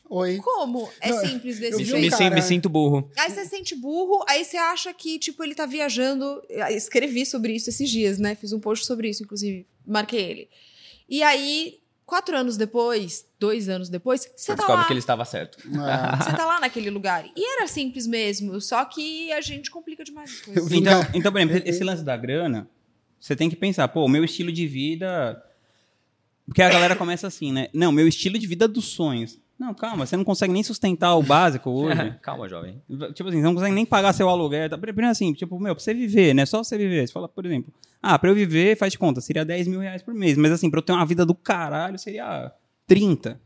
[0.10, 0.38] Oi.
[0.44, 2.18] como é Não, simples eu desse me, um me, jeito?
[2.18, 3.10] sin- cara- me sinto burro.
[3.18, 6.42] Aí você sente burro, aí você acha que, tipo, ele tá viajando.
[6.50, 8.36] Eu Escrevi sobre isso esses dias, né?
[8.36, 9.66] Fiz um post sobre isso, inclusive.
[9.86, 10.50] Marquei ele.
[11.08, 14.88] E aí, quatro anos depois, dois anos depois, você Você tá descobre lá.
[14.88, 15.60] que ele estava certo.
[15.60, 16.24] É.
[16.24, 17.26] Você tá lá naquele lugar.
[17.36, 20.72] E era simples mesmo, só que a gente complica demais as coisas.
[20.72, 22.68] Então, cara- então, por exemplo, esse lance da grana,
[23.20, 25.44] você tem que pensar, pô, o meu estilo de vida.
[26.46, 27.68] Porque a galera começa assim, né?
[27.74, 29.38] Não, meu estilo de vida dos sonhos.
[29.60, 32.16] Não, calma, você não consegue nem sustentar o básico hoje.
[32.22, 32.82] Calma, jovem.
[33.14, 34.70] Tipo assim, você não consegue nem pagar seu aluguel.
[34.70, 34.78] Tá?
[34.78, 36.46] Primeiro assim, tipo, meu, pra você viver, né?
[36.46, 37.08] Só você viver.
[37.08, 40.02] Você fala, por exemplo, ah, pra eu viver, faz de conta, seria 10 mil reais
[40.04, 40.38] por mês.
[40.38, 42.52] Mas assim, pra eu ter uma vida do caralho, seria
[42.86, 43.40] 30.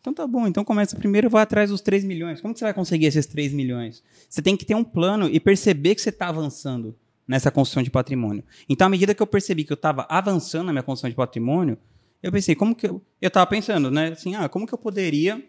[0.00, 2.40] Então tá bom, então começa primeiro, vai atrás dos 3 milhões.
[2.40, 4.04] Como que você vai conseguir esses 3 milhões?
[4.28, 6.94] Você tem que ter um plano e perceber que você tá avançando
[7.26, 8.44] nessa construção de patrimônio.
[8.68, 11.76] Então, à medida que eu percebi que eu tava avançando na minha construção de patrimônio,
[12.22, 13.02] eu pensei, como que eu.
[13.20, 14.08] Eu tava pensando, né?
[14.08, 15.42] Assim, ah, como que eu poderia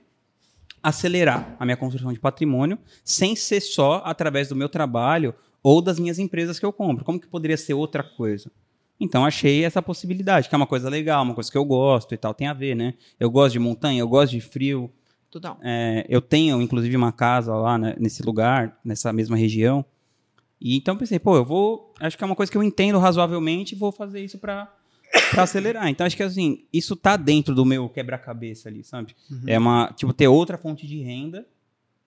[0.81, 5.99] acelerar a minha construção de patrimônio sem ser só através do meu trabalho ou das
[5.99, 7.03] minhas empresas que eu compro.
[7.03, 8.51] Como que poderia ser outra coisa?
[8.99, 12.17] Então achei essa possibilidade, que é uma coisa legal, uma coisa que eu gosto e
[12.17, 12.93] tal, tem a ver, né?
[13.19, 14.89] Eu gosto de montanha, eu gosto de frio.
[15.29, 15.59] Total.
[15.61, 19.85] É, eu tenho, inclusive, uma casa lá né, nesse lugar, nessa mesma região.
[20.59, 21.93] E então pensei, pô, eu vou.
[21.99, 24.73] Acho que é uma coisa que eu entendo razoavelmente e vou fazer isso para
[25.37, 25.87] acelerar.
[25.87, 29.15] Então acho que assim, isso tá dentro do meu quebra-cabeça ali, sabe?
[29.45, 29.93] É uma.
[29.95, 31.45] Tipo, ter outra fonte de renda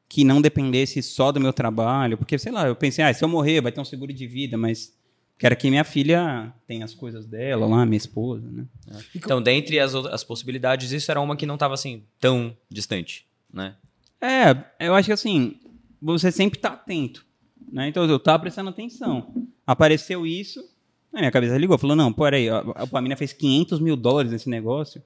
[0.09, 2.19] que não dependesse só do meu trabalho.
[2.19, 4.57] Porque, sei lá, eu pensei, ah, se eu morrer, vai ter um seguro de vida,
[4.57, 4.93] mas
[5.39, 8.67] quero que minha filha tenha as coisas dela lá, minha esposa, né?
[9.15, 13.77] Então, dentre as, as possibilidades, isso era uma que não estava assim tão distante, né?
[14.21, 15.61] É, eu acho que assim,
[16.03, 17.25] você sempre tá atento.
[17.73, 17.89] Né?
[17.89, 19.33] Então eu tava prestando atenção.
[19.67, 20.69] Apareceu isso,
[21.13, 24.49] a minha cabeça ligou, falou: não, peraí, a, a Pamina fez 500 mil dólares nesse
[24.49, 25.03] negócio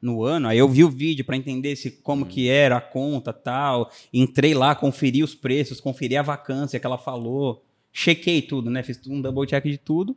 [0.00, 0.48] no ano.
[0.48, 3.90] Aí eu vi o vídeo para entender se, como que era a conta tal.
[4.12, 8.82] Entrei lá, conferi os preços, conferi a vacância que ela falou, chequei tudo, né?
[8.82, 10.16] Fiz um double check de tudo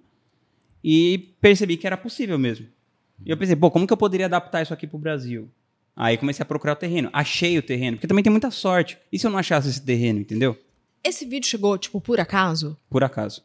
[0.83, 2.67] e percebi que era possível mesmo.
[3.25, 5.49] E eu pensei, pô, como que eu poderia adaptar isso aqui pro Brasil?
[5.95, 7.09] Aí comecei a procurar o terreno.
[7.11, 8.97] Achei o terreno, porque também tem muita sorte.
[9.11, 10.57] E se eu não achasse esse terreno, entendeu?
[11.03, 12.77] Esse vídeo chegou, tipo, por acaso?
[12.89, 13.43] Por acaso.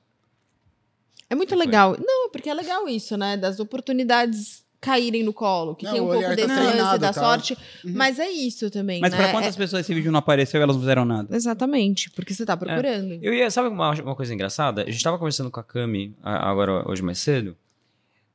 [1.30, 1.66] É muito Que foi?
[1.66, 1.96] legal.
[1.98, 3.36] Não, porque é legal isso, né?
[3.36, 6.98] Das oportunidades caírem no colo, que Não, tem um pouco olhar tá desse lance treinado,
[6.98, 7.20] da tá?
[7.20, 7.56] sorte.
[7.82, 9.16] Mas é isso também, Mas né?
[9.16, 11.32] pra quantas pessoas esse vídeo não apareceu e elas não fizeram nada?
[11.32, 13.18] É- Exatamente, porque você tá procurando.
[13.22, 14.82] Eu ia, sabe uma, uma coisa engraçada?
[14.82, 17.56] A gente estava conversando com a Cami, agora hoje mais cedo,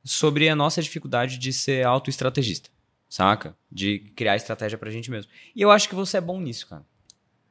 [0.02, 2.68] sobre a nossa dificuldade de ser autoestrategista,
[3.08, 3.54] saca?
[3.70, 5.30] De criar estratégia pra gente mesmo.
[5.54, 6.84] E eu acho que você é bom nisso, cara.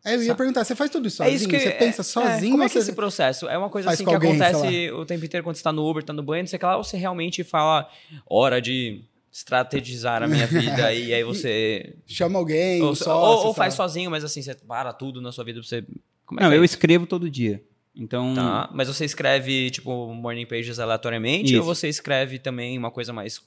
[0.05, 1.35] É, eu ia perguntar, você faz tudo isso É sozinho?
[1.37, 2.87] isso que você pensa é, sozinho como é que é você...
[2.89, 3.47] esse processo?
[3.49, 6.03] É uma coisa assim que alguém, acontece o tempo inteiro quando você tá no Uber,
[6.03, 7.89] tá no banho, não sei o que lá, ou você realmente fala,
[8.25, 11.95] hora de estrategizar a minha vida e aí você.
[12.07, 15.43] Chama alguém, ou, sócio, ou- ou faz sozinho, mas assim, você para tudo na sua
[15.43, 15.83] vida pra você.
[16.25, 16.75] Como é Não, que é eu isso?
[16.75, 17.61] escrevo todo dia.
[17.95, 21.59] Então, Tá, mas você escreve, tipo, morning pages aleatoriamente Isso.
[21.59, 23.41] ou você escreve também uma coisa mais,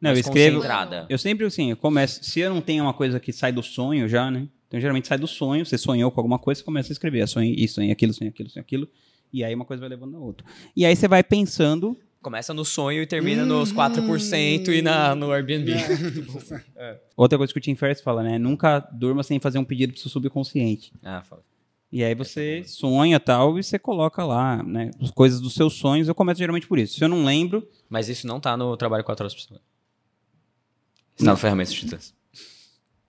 [0.00, 0.56] não, eu mais escrevo.
[0.56, 1.06] concentrada?
[1.08, 2.24] Eu sempre, assim, eu começo.
[2.24, 4.48] Se eu não tenho uma coisa que sai do sonho já, né?
[4.68, 5.64] Então, geralmente sai do sonho.
[5.66, 7.26] Você sonhou com alguma coisa, você começa a escrever.
[7.26, 8.88] Sonhei isso, sonhei aquilo, sonhei aquilo, sonhei aquilo.
[9.32, 10.46] E aí uma coisa vai levando a outra.
[10.76, 11.96] E aí você vai pensando.
[12.20, 15.72] Começa no sonho e termina nos 4% e na, no Airbnb.
[17.16, 18.38] Outra coisa que o Tim Ferriss fala, né?
[18.38, 20.92] Nunca durma sem fazer um pedido pro seu subconsciente.
[21.02, 21.42] ah, fala.
[21.90, 24.90] E aí você sonha tal e você coloca lá, né?
[25.00, 26.06] As coisas dos seus sonhos.
[26.06, 26.98] Eu começo geralmente por isso.
[26.98, 29.64] Se eu não lembro, Mas isso não tá no trabalho 4 horas por semana.
[31.16, 32.14] Isso tá no ferramentas titãs.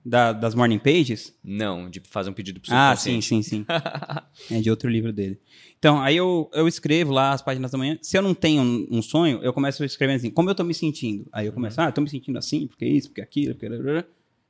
[0.09, 3.65] Da- das morning pages, Não, de fazer um pedido pro Ah, sim, sim, sim.
[4.51, 5.39] é de outro livro dele.
[5.77, 7.97] Então, aí eu, eu escrevo lá as páginas da manhã.
[8.01, 10.73] Se eu não tenho um, um sonho, eu começo escrevendo assim, como eu tô me
[10.73, 11.27] sentindo?
[11.31, 14.05] Aí eu começo, ah, tô me sentindo assim, porque isso, porque aquilo, porque...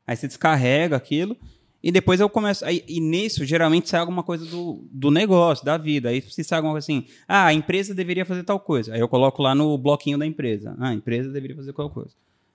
[0.07, 1.37] Aí você descarrega aquilo.
[1.81, 2.65] E depois eu começo.
[2.65, 6.09] Aí, e nisso, geralmente sai alguma coisa do, do negócio, da vida.
[6.09, 8.93] Aí se sai alguma coisa assim, ah, a empresa deveria fazer tal coisa.
[8.93, 10.75] Aí eu coloco lá no bloquinho da empresa.
[10.79, 12.11] Ah, a empresa deveria fazer qual coisa.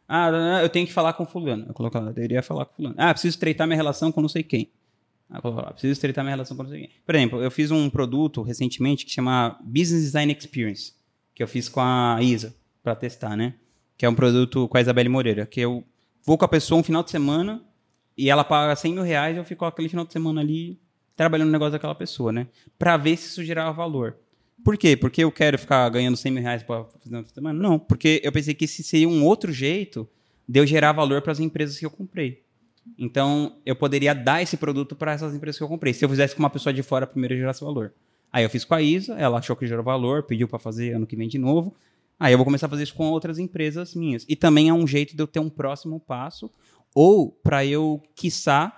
[0.09, 1.67] Ah, eu tenho que falar com fulano.
[1.69, 2.95] Eu coloco lá, deveria falar com fulano.
[2.99, 4.71] Ah, preciso estreitar minha relação com não sei quem.
[5.31, 6.91] Ah, eu lá, preciso estreitar minha relação com não sei quem.
[7.05, 10.93] Por exemplo, eu fiz um produto recentemente que chama Business Design Experience,
[11.35, 13.55] que eu fiz com a Isa para testar, né?
[13.97, 15.83] Que é um produto com a Isabelle Moreira, que eu
[16.25, 17.63] vou com a pessoa um final de semana
[18.17, 20.79] e ela paga 100 mil reais e eu fico aquele final de semana ali
[21.17, 22.47] trabalhando no negócio daquela pessoa, né?
[22.79, 24.17] Pra ver se isso gerava valor.
[24.65, 24.97] Por quê?
[24.97, 27.63] Porque eu quero ficar ganhando 100 mil reais pra fazer uma semana?
[27.63, 30.09] Não, porque eu pensei que esse seria um outro jeito
[30.49, 32.43] de eu gerar valor para as empresas que eu comprei.
[32.99, 35.93] Então, eu poderia dar esse produto para essas empresas que eu comprei.
[35.93, 37.93] Se eu fizesse com uma pessoa de fora, primeiro eu gerasse valor.
[38.33, 41.07] Aí eu fiz com a Isa, ela achou que gerou valor, pediu para fazer ano
[41.07, 41.75] que vem de novo.
[42.19, 44.25] Aí eu vou começar a fazer isso com outras empresas minhas.
[44.27, 46.51] E também é um jeito de eu ter um próximo passo,
[46.95, 48.75] ou para eu, quiçá,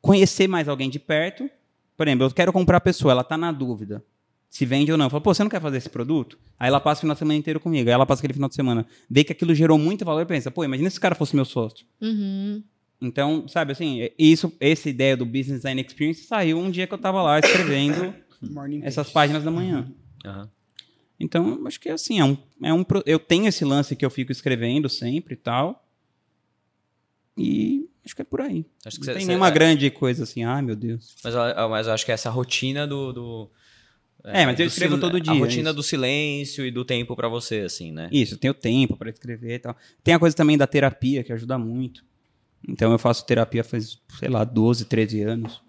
[0.00, 1.48] conhecer mais alguém de perto.
[1.94, 4.02] Por exemplo, eu quero comprar a pessoa, ela está na dúvida
[4.50, 5.06] se vende ou não.
[5.06, 6.36] Eu falo, pô, você não quer fazer esse produto?
[6.58, 7.88] Aí ela passa o final de semana inteiro comigo.
[7.88, 10.50] Aí ela passa aquele final de semana, vê que aquilo gerou muito valor e pensa,
[10.50, 11.86] pô, imagina se esse cara fosse meu sócio.
[12.00, 12.62] Uhum.
[13.00, 16.98] Então, sabe assim, isso, essa ideia do Business Design Experience saiu um dia que eu
[16.98, 18.12] tava lá escrevendo
[18.82, 19.14] essas page.
[19.14, 19.90] páginas da manhã.
[20.26, 20.50] Aham.
[21.18, 24.32] Então, acho que assim, é um, é um, eu tenho esse lance que eu fico
[24.32, 25.86] escrevendo sempre e tal.
[27.36, 28.64] E acho que é por aí.
[28.84, 31.14] Acho que Não cê- tem cê- nenhuma é- grande coisa assim, ai meu Deus.
[31.24, 33.12] Mas, eu- mas eu acho que essa rotina do.
[33.12, 33.50] do
[34.24, 35.76] É, mas eu escrevo sil- todo dia, A rotina isso.
[35.76, 38.08] do silêncio e do tempo pra você, assim, né?
[38.12, 39.76] Isso, eu tenho tempo para escrever e tal.
[40.04, 42.04] Tem a coisa também da terapia, que ajuda muito.
[42.68, 45.62] Então eu faço terapia faz, sei lá, 12, 13 anos.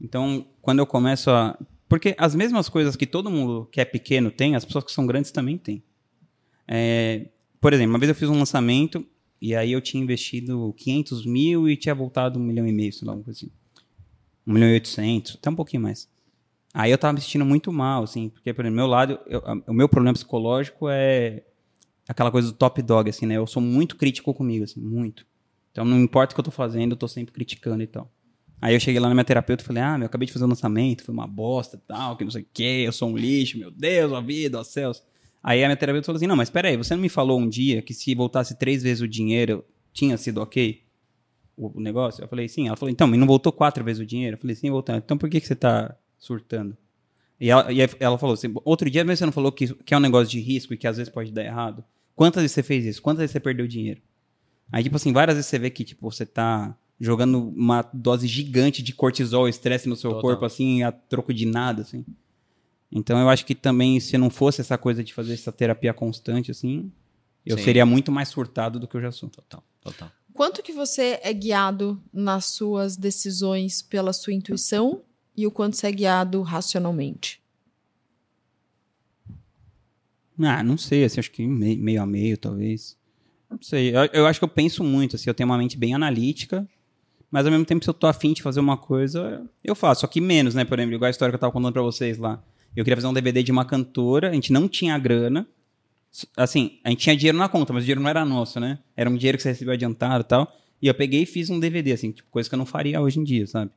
[0.00, 1.58] Então, quando eu começo a.
[1.88, 5.06] Porque as mesmas coisas que todo mundo que é pequeno tem, as pessoas que são
[5.06, 5.82] grandes também têm.
[6.66, 7.28] É,
[7.60, 9.06] por exemplo, uma vez eu fiz um lançamento
[9.40, 13.06] e aí eu tinha investido 500 mil e tinha voltado um milhão e meio, sei
[13.06, 13.50] lá, alguma coisa assim.
[14.46, 16.08] Um milhão e oitocentos, até um pouquinho mais.
[16.74, 19.72] Aí eu tava me sentindo muito mal, assim, porque, por exemplo, meu lado, eu- o
[19.72, 21.44] meu problema psicológico é
[22.08, 23.36] aquela coisa do top dog, assim, né?
[23.36, 25.24] Eu sou muito crítico comigo, assim, muito.
[25.70, 28.10] Então, não importa o que eu tô fazendo, eu tô sempre criticando e tal.
[28.60, 30.44] Aí eu cheguei lá na minha terapeuta e falei, ah, meu, eu acabei de fazer
[30.44, 33.16] um lançamento, foi uma bosta e tal, que não sei o quê, eu sou um
[33.16, 35.02] lixo, meu Deus, a vida, os céus.
[35.42, 37.82] Aí a minha terapeuta falou assim, não, mas peraí, você não me falou um dia
[37.82, 40.82] que se voltasse três vezes o dinheiro, tinha sido ok?
[41.56, 42.24] O, o negócio?
[42.24, 42.66] Eu falei, sim.
[42.66, 44.36] Ela falou, então, mas não voltou quatro vezes o dinheiro?
[44.36, 44.98] Eu falei, sim, voltando.
[45.04, 45.94] Então por que, que você tá
[46.24, 46.76] surtando?
[47.40, 49.96] E ela, e ela falou assim, outro dia mesmo você não falou que, que é
[49.96, 51.84] um negócio de risco e que às vezes pode dar errado?
[52.14, 53.02] Quantas vezes você fez isso?
[53.02, 54.00] Quantas vezes você perdeu dinheiro?
[54.72, 58.82] Aí, tipo assim, várias vezes você vê que, tipo, você tá jogando uma dose gigante
[58.82, 60.22] de cortisol, estresse no seu Total.
[60.22, 62.04] corpo, assim, a troco de nada, assim.
[62.90, 66.50] Então, eu acho que também, se não fosse essa coisa de fazer essa terapia constante,
[66.50, 66.90] assim,
[67.44, 67.64] eu Sim.
[67.64, 69.28] seria muito mais surtado do que eu já sou.
[69.28, 70.10] Total, total.
[70.32, 75.02] Quanto que você é guiado nas suas decisões pela sua intuição
[75.36, 77.40] e o quanto você é guiado racionalmente?
[80.40, 82.96] Ah, não sei, assim, acho que me- meio a meio, talvez.
[83.48, 85.94] Não sei, eu, eu acho que eu penso muito, assim, eu tenho uma mente bem
[85.94, 86.68] analítica,
[87.30, 90.06] mas ao mesmo tempo, se eu tô afim de fazer uma coisa, eu faço, só
[90.06, 92.42] que menos, né, por exemplo, igual a história que eu tava contando pra vocês lá.
[92.74, 95.46] Eu queria fazer um DVD de uma cantora, a gente não tinha grana,
[96.36, 98.80] assim, a gente tinha dinheiro na conta, mas o dinheiro não era nosso, né?
[98.96, 101.60] Era um dinheiro que você recebeu adiantado e tal, e eu peguei e fiz um
[101.60, 103.70] DVD, assim, tipo, coisa que eu não faria hoje em dia, sabe?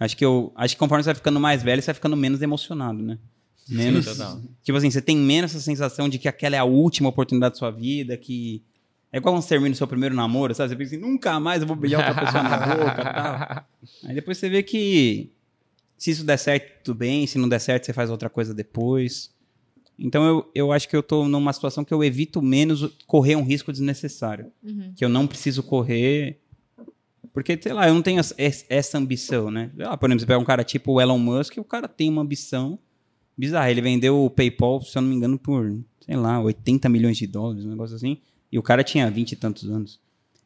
[0.00, 2.40] Acho que eu, acho que conforme você vai ficando mais velho, você vai ficando menos
[2.40, 3.18] emocionado, né?
[3.68, 4.40] Menos, total.
[4.64, 7.58] Tipo assim, você tem menos essa sensação de que aquela é a última oportunidade da
[7.58, 8.64] sua vida, que.
[9.12, 10.70] É igual quando você termina o seu primeiro namoro, sabe?
[10.70, 13.66] Você pensa assim, nunca mais eu vou beijar outra pessoa na boca e tal.
[14.08, 15.30] Aí depois você vê que
[15.98, 17.26] Se isso der certo, tudo bem.
[17.26, 19.30] Se não der certo, você faz outra coisa depois.
[19.98, 23.44] Então eu, eu acho que eu tô numa situação que eu evito menos correr um
[23.44, 24.50] risco desnecessário.
[24.62, 24.94] Uhum.
[24.96, 26.40] Que eu não preciso correr.
[27.32, 29.70] Porque, sei lá, eu não tenho essa- ambição, né?
[29.98, 32.78] Por exemplo, você pega um cara tipo o Elon Musk, o cara tem uma ambição
[33.36, 33.70] bizarra.
[33.70, 37.26] Ele vendeu o PayPal, se eu não me engano, por, sei lá, 80 milhões de
[37.26, 38.18] dólares, um negócio assim.
[38.50, 40.00] E o cara tinha 20 e tantos anos.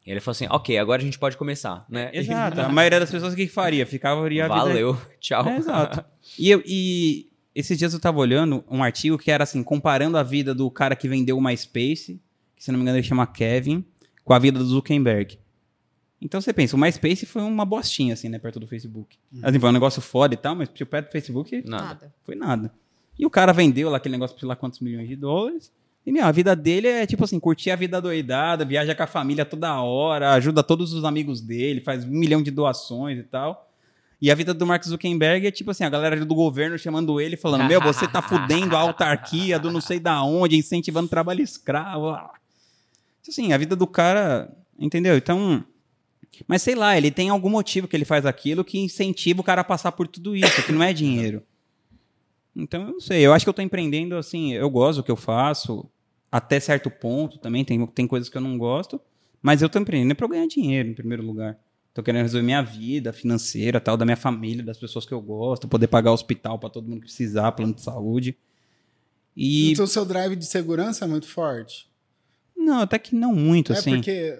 [0.05, 2.11] E ele falou assim, ok, agora a gente pode começar, né?
[2.13, 2.61] Exato.
[2.61, 3.85] A maioria das pessoas o que faria?
[3.87, 5.47] Ficava a vida Valeu, tchau.
[5.47, 6.05] É, exato.
[6.37, 10.21] E, eu, e esses dias eu tava olhando um artigo que era assim, comparando a
[10.23, 12.21] vida do cara que vendeu o MySpace,
[12.55, 13.83] que se não me engano ele chama Kevin,
[14.23, 15.39] com a vida do Zuckerberg.
[16.21, 19.17] Então você pensa, o MySpace foi uma bostinha, assim, né, perto do Facebook.
[19.43, 21.83] Assim, foi um negócio foda e tal, mas tipo, perto do Facebook Nada.
[21.83, 22.13] Nada.
[22.23, 22.71] foi nada.
[23.17, 25.71] E o cara vendeu lá aquele negócio por sei lá quantos milhões de dólares.
[26.05, 29.07] E, meu, a vida dele é tipo assim, curtir a vida doidada, viaja com a
[29.07, 33.71] família toda hora, ajuda todos os amigos dele, faz um milhão de doações e tal.
[34.21, 37.35] E a vida do Mark Zuckerberg é tipo assim, a galera do governo chamando ele,
[37.35, 42.09] falando, meu, você tá fudendo a autarquia do não sei da onde, incentivando trabalho escravo.
[42.09, 42.33] Ah.
[43.27, 45.17] Assim, a vida do cara, entendeu?
[45.17, 45.65] Então...
[46.47, 49.61] Mas sei lá, ele tem algum motivo que ele faz aquilo que incentiva o cara
[49.61, 51.43] a passar por tudo isso, que não é dinheiro.
[52.55, 53.25] Então, eu não sei.
[53.25, 55.89] Eu acho que eu tô empreendendo, assim, eu gosto do que eu faço,
[56.31, 57.65] até certo ponto também.
[57.65, 58.99] Tem, tem coisas que eu não gosto,
[59.41, 61.57] mas eu tô empreendendo para eu ganhar dinheiro, em primeiro lugar.
[61.93, 65.67] Tô querendo resolver minha vida financeira, tal, da minha família, das pessoas que eu gosto,
[65.67, 68.37] poder pagar hospital para todo mundo que precisar, plano de saúde.
[69.35, 69.71] E.
[69.71, 71.89] Então o seu drive de segurança é muito forte.
[72.55, 73.95] Não, até que não muito, é assim.
[73.95, 74.37] porque.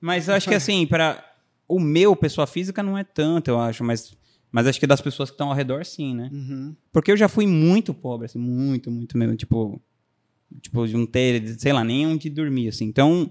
[0.00, 1.24] Mas eu acho que assim, para
[1.68, 4.16] o meu, pessoa física, não é tanto, eu acho, mas,
[4.50, 6.30] mas acho que das pessoas que estão ao redor, sim, né?
[6.32, 6.74] Uhum.
[6.92, 9.36] Porque eu já fui muito pobre, assim, muito, muito mesmo.
[9.36, 9.80] Tipo,
[10.62, 12.86] tipo de não ter, sei lá, nem onde dormir, assim.
[12.86, 13.30] Então,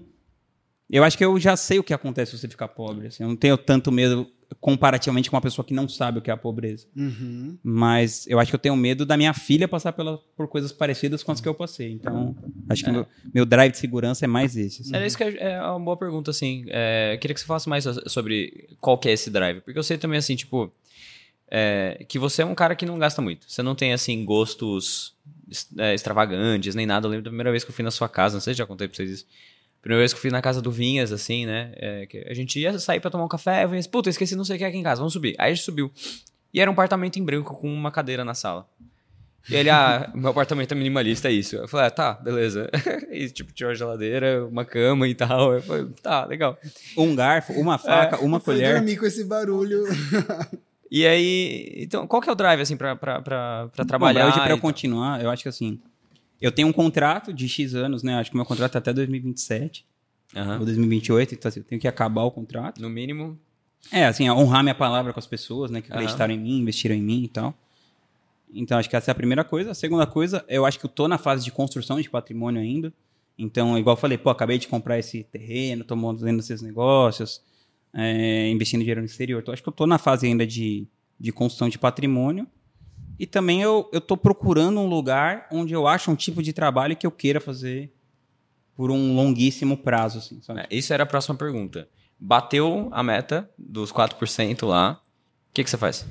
[0.88, 3.24] eu acho que eu já sei o que acontece se você ficar pobre, assim.
[3.24, 4.30] Eu não tenho tanto medo
[4.60, 6.86] comparativamente com uma pessoa que não sabe o que é a pobreza.
[6.96, 7.58] Uhum.
[7.62, 11.22] Mas eu acho que eu tenho medo da minha filha passar pela, por coisas parecidas
[11.22, 11.92] com as que eu passei.
[11.92, 12.34] Então,
[12.68, 14.82] acho que meu, meu drive de segurança é mais esse.
[14.82, 14.94] assim.
[14.94, 16.64] Era isso que é é uma boa pergunta, assim.
[16.68, 19.60] É, queria que você falasse mais so- sobre qual que é esse drive.
[19.60, 20.72] Porque eu sei também, assim, tipo,
[21.50, 23.50] é, que você é um cara que não gasta muito.
[23.50, 25.14] Você não tem, assim, gostos
[25.78, 27.06] é, extravagantes, nem nada.
[27.06, 28.66] Eu lembro da primeira vez que eu fui na sua casa, não sei se já
[28.66, 29.26] contei pra vocês isso.
[29.88, 31.72] Primeira vez que eu fui na casa do Vinhas, assim, né?
[31.76, 34.36] é, que a gente ia sair pra tomar um café, eu falei assim, puta, esqueci
[34.36, 35.34] não sei o que aqui em casa, vamos subir.
[35.38, 35.90] Aí a gente subiu.
[36.52, 38.68] E era um apartamento em branco com uma cadeira na sala.
[39.48, 41.56] E ele, ah, meu apartamento é minimalista, é isso.
[41.56, 42.68] Eu falei, ah, tá, beleza.
[43.10, 45.54] E, tipo, tinha uma geladeira, uma cama e tal.
[45.54, 46.58] Eu falei, tá, legal.
[46.94, 48.74] Um garfo, uma faca, uma Foi colher.
[48.74, 49.84] dormir com esse barulho.
[50.90, 54.26] E aí, então, qual que é o drive, assim, pra, pra, pra, pra Bom, trabalhar?
[54.26, 54.60] hoje, para e eu tal?
[54.60, 55.80] continuar, eu acho que assim.
[56.40, 58.14] Eu tenho um contrato de X anos, né?
[58.14, 59.84] Acho que meu contrato é até 2027
[60.36, 60.58] Aham.
[60.60, 62.80] ou 2028, então assim, eu tenho que acabar o contrato.
[62.80, 63.38] No mínimo.
[63.90, 65.80] É, assim, honrar minha palavra com as pessoas, né?
[65.80, 67.54] Que acreditaram em mim, investiram em mim e tal.
[68.52, 69.72] Então, acho que essa é a primeira coisa.
[69.72, 72.92] A segunda coisa, eu acho que eu tô na fase de construção de patrimônio ainda.
[73.38, 77.40] Então, igual eu falei, pô, acabei de comprar esse terreno, tô montando esses negócios,
[77.94, 79.40] é, investindo dinheiro no exterior.
[79.40, 80.88] Então, acho que eu tô na fase ainda de,
[81.20, 82.46] de construção de patrimônio.
[83.18, 86.96] E também eu, eu tô procurando um lugar onde eu acho um tipo de trabalho
[86.96, 87.92] que eu queira fazer
[88.76, 90.60] por um longuíssimo prazo, assim, sabe?
[90.60, 91.88] É, isso era a próxima pergunta.
[92.18, 95.00] Bateu a meta dos 4% lá.
[95.50, 96.06] O que, que você faz?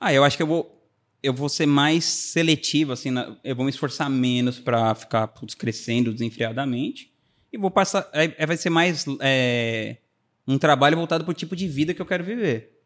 [0.00, 0.88] Ah, eu acho que eu vou,
[1.22, 5.54] eu vou ser mais seletivo, assim, na- eu vou me esforçar menos para ficar putz,
[5.54, 7.12] crescendo desenfreadamente.
[7.52, 8.08] E vou passar.
[8.12, 9.98] Aí vai ser mais é,
[10.46, 12.78] um trabalho voltado pro tipo de vida que eu quero viver.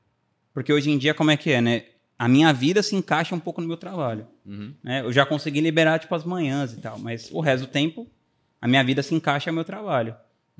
[0.55, 1.85] Porque hoje em dia, como é que é, né?
[2.19, 4.27] A minha vida se encaixa um pouco no meu trabalho.
[4.47, 4.75] Uhum.
[4.83, 5.01] né?
[5.01, 8.07] Eu já consegui liberar, tipo, as manhãs e tal, mas o resto do tempo,
[8.61, 10.15] a minha vida se encaixa ao meu trabalho.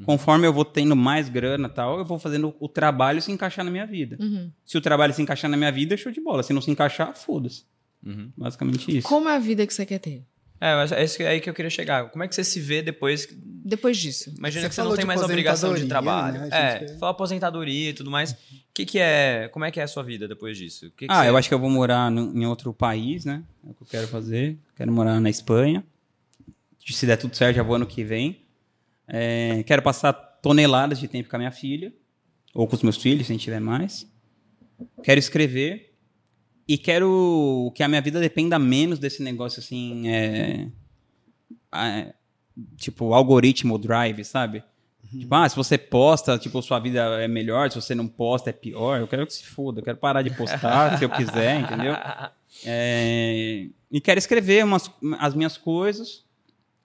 [0.05, 3.65] Conforme eu vou tendo mais grana e tal, eu vou fazendo o trabalho se encaixar
[3.65, 4.17] na minha vida.
[4.21, 4.51] Uhum.
[4.65, 6.43] Se o trabalho se encaixar na minha vida, show de bola.
[6.43, 7.65] Se não se encaixar, foda-se.
[8.05, 8.33] Uhum.
[8.37, 9.07] Basicamente isso.
[9.07, 10.25] Como é a vida que você quer ter?
[10.65, 12.09] É, mas é isso que- é aí que eu queria chegar.
[12.11, 13.27] Como é que você se vê depois?
[13.65, 14.33] Depois disso.
[14.39, 16.39] Imagina Você que você não tem mais obrigação de trabalho.
[16.39, 16.49] né?
[16.53, 18.31] É, quer- fala aposentadoria e tudo mais.
[18.31, 18.37] O
[18.73, 19.49] que, que é.
[19.53, 20.91] Como é que é a sua vida depois disso?
[20.97, 23.43] Que que Ah, você- eu acho que eu vou morar no- em outro país, né?
[23.67, 24.57] É o que eu quero fazer.
[24.77, 25.85] Quero morar na Espanha.
[26.87, 28.43] Se der tudo certo, já vou ano que vem.
[29.09, 31.93] É, quero passar toneladas de tempo com a minha filha.
[32.55, 34.07] Ou com os meus filhos, se a gente tiver mais.
[35.03, 35.92] Quero escrever.
[36.67, 40.09] E quero que a minha vida dependa menos desse negócio assim.
[40.09, 40.69] é,
[41.75, 42.15] é,
[42.77, 44.63] tipo, algoritmo drive, sabe?
[45.11, 48.53] Tipo, ah, se você posta, tipo, sua vida é melhor, se você não posta é
[48.53, 49.01] pior.
[49.01, 51.95] Eu quero que se foda, eu quero parar de postar se eu quiser, entendeu?
[52.67, 56.23] É, e quero escrever umas, as minhas coisas.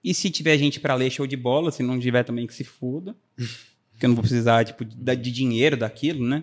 [0.02, 1.70] E se tiver gente pra ler, show de bola.
[1.70, 3.14] Se não tiver também, que se foda.
[3.92, 6.42] Porque eu não vou precisar, tipo, de, de dinheiro daquilo, né?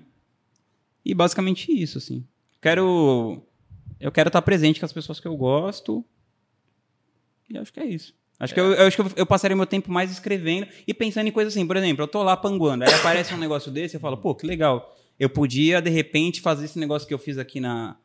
[1.03, 2.23] E basicamente isso, assim.
[2.65, 3.43] Quero.
[3.99, 6.03] Eu quero estar presente com as pessoas que eu gosto.
[7.47, 8.13] E acho que é isso.
[8.39, 11.27] Acho que, eu, eu acho que eu, eu passaria meu tempo mais escrevendo e pensando
[11.27, 11.65] em coisas assim.
[11.65, 14.45] Por exemplo, eu tô lá panguando, aí aparece um negócio desse, eu falo, pô, que
[14.45, 14.93] legal.
[15.17, 17.95] Eu podia, de repente, fazer esse negócio que eu fiz aqui na,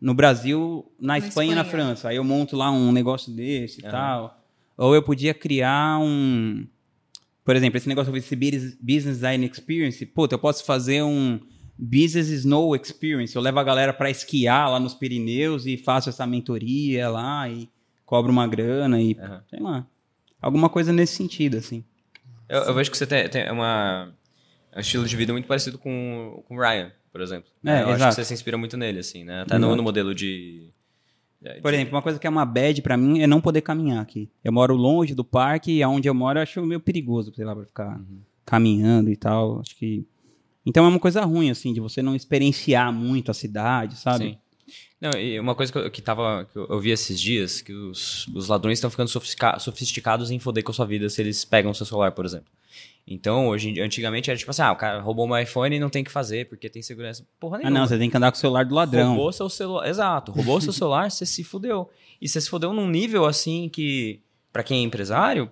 [0.00, 1.64] no Brasil, na, Na Espanha e na.
[1.64, 2.08] França.
[2.08, 3.90] Aí eu monto lá um negócio desse e Aham.
[3.90, 4.44] tal.
[4.78, 6.66] Ou eu podia criar um.
[7.44, 10.06] Por exemplo, esse negócio desse business business design experience.
[10.06, 11.38] Puta, eu posso fazer um
[11.78, 13.34] business snow experience.
[13.34, 17.68] Eu levo a galera para esquiar lá nos Pirineus e faço essa mentoria lá e
[18.06, 19.42] cobro uma grana e Aham.
[19.48, 19.86] sei lá.
[20.40, 21.82] Alguma coisa nesse sentido, assim.
[22.48, 24.12] Eu, eu vejo que você tem, tem uma,
[24.76, 27.50] um estilo de vida muito parecido com, com o Ryan, por exemplo.
[27.64, 28.08] É, eu acho exato.
[28.10, 29.42] que você se inspira muito nele, assim, né?
[29.42, 30.68] Até no, no modelo de...
[31.42, 33.62] é, Por de- exemplo, uma coisa que é uma bad pra mim é não poder
[33.62, 34.28] caminhar aqui.
[34.44, 37.56] Eu moro longe do parque e aonde eu moro eu acho meio perigoso, sei lá,
[37.56, 37.98] pra ficar
[38.44, 39.60] caminhando e tal.
[39.60, 40.06] Acho que.
[40.66, 44.24] Então é uma coisa ruim, assim, de você não experienciar muito a cidade, sabe?
[44.24, 44.38] Sim.
[45.00, 48.26] Não, e uma coisa que eu, que tava, que eu vi esses dias, que os,
[48.28, 51.70] os ladrões estão ficando sofistica- sofisticados em foder com a sua vida se eles pegam
[51.70, 52.46] o seu celular, por exemplo.
[53.06, 56.00] Então, hoje, antigamente era tipo assim, ah, o cara roubou meu iPhone e não tem
[56.00, 57.26] o que fazer, porque tem segurança.
[57.38, 57.80] Porra Ah, nenhuma.
[57.80, 59.08] não, você tem que andar com o celular do ladrão.
[59.08, 59.86] Roubou seu celular.
[59.86, 60.32] Exato.
[60.32, 61.90] Roubou seu celular, você se fudeu.
[62.18, 65.50] E você se fudeu num nível assim que, pra quem é empresário,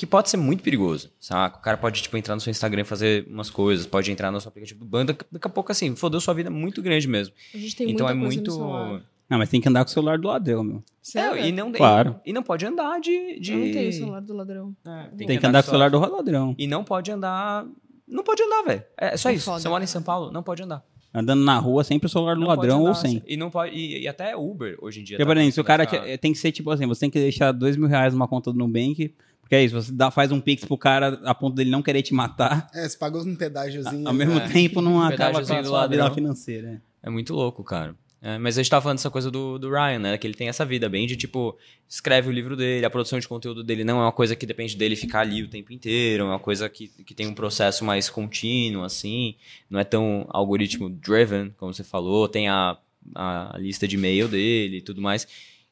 [0.00, 1.58] que pode ser muito perigoso, saca?
[1.58, 4.40] O cara pode, tipo, entrar no seu Instagram e fazer umas coisas, pode entrar no
[4.40, 7.34] seu aplicativo do banda, daqui a pouco, assim, fodeu sua vida muito grande mesmo.
[7.54, 9.02] A gente tem então muita é muito.
[9.28, 10.82] Não, mas tem que andar com o celular do ladrão, meu.
[11.02, 11.38] Sério?
[11.38, 12.18] É, e não, Claro.
[12.24, 13.38] e, e não pode andar de.
[13.38, 13.52] de...
[13.52, 14.74] Eu não tenho o celular do ladrão.
[14.86, 16.54] É, Tem, que andar com o celular do ladrão.
[16.58, 17.66] E não pode andar.
[18.08, 18.82] Não pode andar, velho.
[18.96, 19.44] É só É isso.
[19.44, 19.86] foda, Você mora em.
[19.86, 20.82] São Paulo, não pode andar.
[21.12, 23.22] Andando na rua, sempre o celular do Não ladrão andar, ou sem.
[23.26, 23.74] E não pode.
[23.76, 25.16] E, e até Uber hoje em dia.
[25.16, 27.10] Porque, tá por exemplo, se o cara te- tem que ser tipo assim, você tem
[27.10, 29.12] que deixar dois mil reais numa conta do Nubank,
[29.50, 32.02] porque é isso, você dá, faz um pix pro cara a ponto dele não querer
[32.02, 34.06] te matar, É, você pagou um pedágiozinho.
[34.06, 34.48] ao mesmo É.
[34.48, 36.80] tempo não acaba com a sua vida financeira.
[37.02, 37.08] é.
[37.08, 37.96] É muito louco, cara.
[38.22, 40.18] É, mas a gente tava falando dessa coisa do, do Ryan, né?
[40.18, 41.56] Que ele tem essa vida bem de tipo,
[41.88, 44.76] escreve o livro dele, a produção de conteúdo dele não é uma coisa que depende
[44.76, 48.08] dele ficar ali o tempo inteiro, é uma coisa que, que tem um processo mais
[48.08, 49.34] contínuo, assim,
[49.68, 52.76] não é tão algoritmo driven, como você falou, tem a,
[53.16, 55.26] a lista de e-mail dele e tudo mais.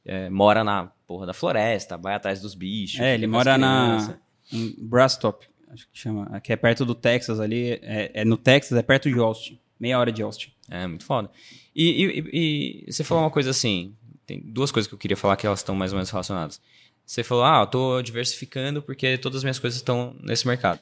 [0.08, 2.98] É, mora na porra da floresta, vai atrás dos bichos.
[3.00, 4.18] É, ele mora na
[4.52, 8.76] em Brastop, acho que chama, que é perto do Texas ali, é, é no Texas,
[8.78, 10.50] é perto de Austin, meia hora de Austin.
[10.70, 11.30] É, muito foda.
[11.76, 13.94] E, e- e- e você falou uma coisa assim,
[14.26, 16.60] tem duas coisas que eu queria falar que elas estão mais ou menos relacionadas.
[17.04, 20.80] Você falou, ah, eu tô diversificando porque todas as minhas coisas estão nesse mercado.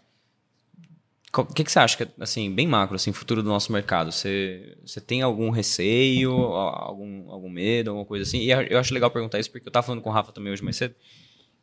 [1.34, 4.10] O que, que você acha, que, assim, bem macro, assim, futuro do nosso mercado?
[4.10, 8.38] Você, você tem algum receio, algum, algum medo, alguma coisa assim?
[8.38, 10.64] E eu acho legal perguntar isso porque eu tava falando com o Rafa também hoje
[10.64, 10.94] mais cedo,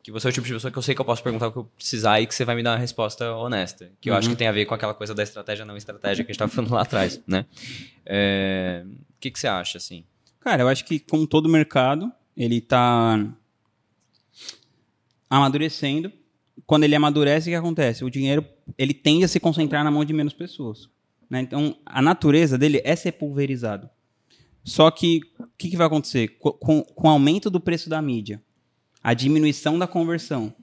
[0.03, 1.51] que você é o tipo de pessoa que eu sei que eu posso perguntar o
[1.51, 3.89] que eu precisar e que você vai me dar uma resposta honesta.
[3.99, 6.31] Que eu acho que tem a ver com aquela coisa da estratégia não estratégia que
[6.31, 7.45] a gente tava falando lá atrás, né?
[8.05, 10.03] É, O que, que você acha, assim?
[10.41, 13.17] Cara, eu acho que como todo mercado, ele tá
[15.29, 16.11] amadurecendo.
[16.67, 18.03] Quando ele amadurece, o que acontece?
[18.03, 18.45] O dinheiro,
[18.77, 20.89] ele tende a se concentrar na mão de menos pessoas.
[21.29, 21.41] né?
[21.41, 23.89] Então, a natureza dele é ser pulverizado.
[24.63, 26.29] Só que, o que, que vai acontecer?
[26.39, 28.41] Co- Com, com o aumento do preço da mídia,
[29.03, 30.53] a diminuição da conversão,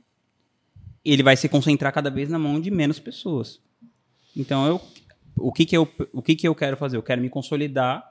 [1.05, 3.61] ele vai se concentrar cada vez na mão de menos pessoas.
[4.37, 4.81] Então, eu,
[5.37, 6.97] o, que, que, eu, o que, que eu quero fazer?
[6.97, 8.10] Eu quero me consolidar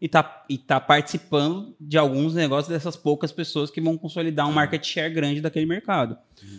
[0.00, 4.52] e tá, e tá participando de alguns negócios dessas poucas pessoas que vão consolidar um
[4.52, 6.16] market share grande daquele mercado.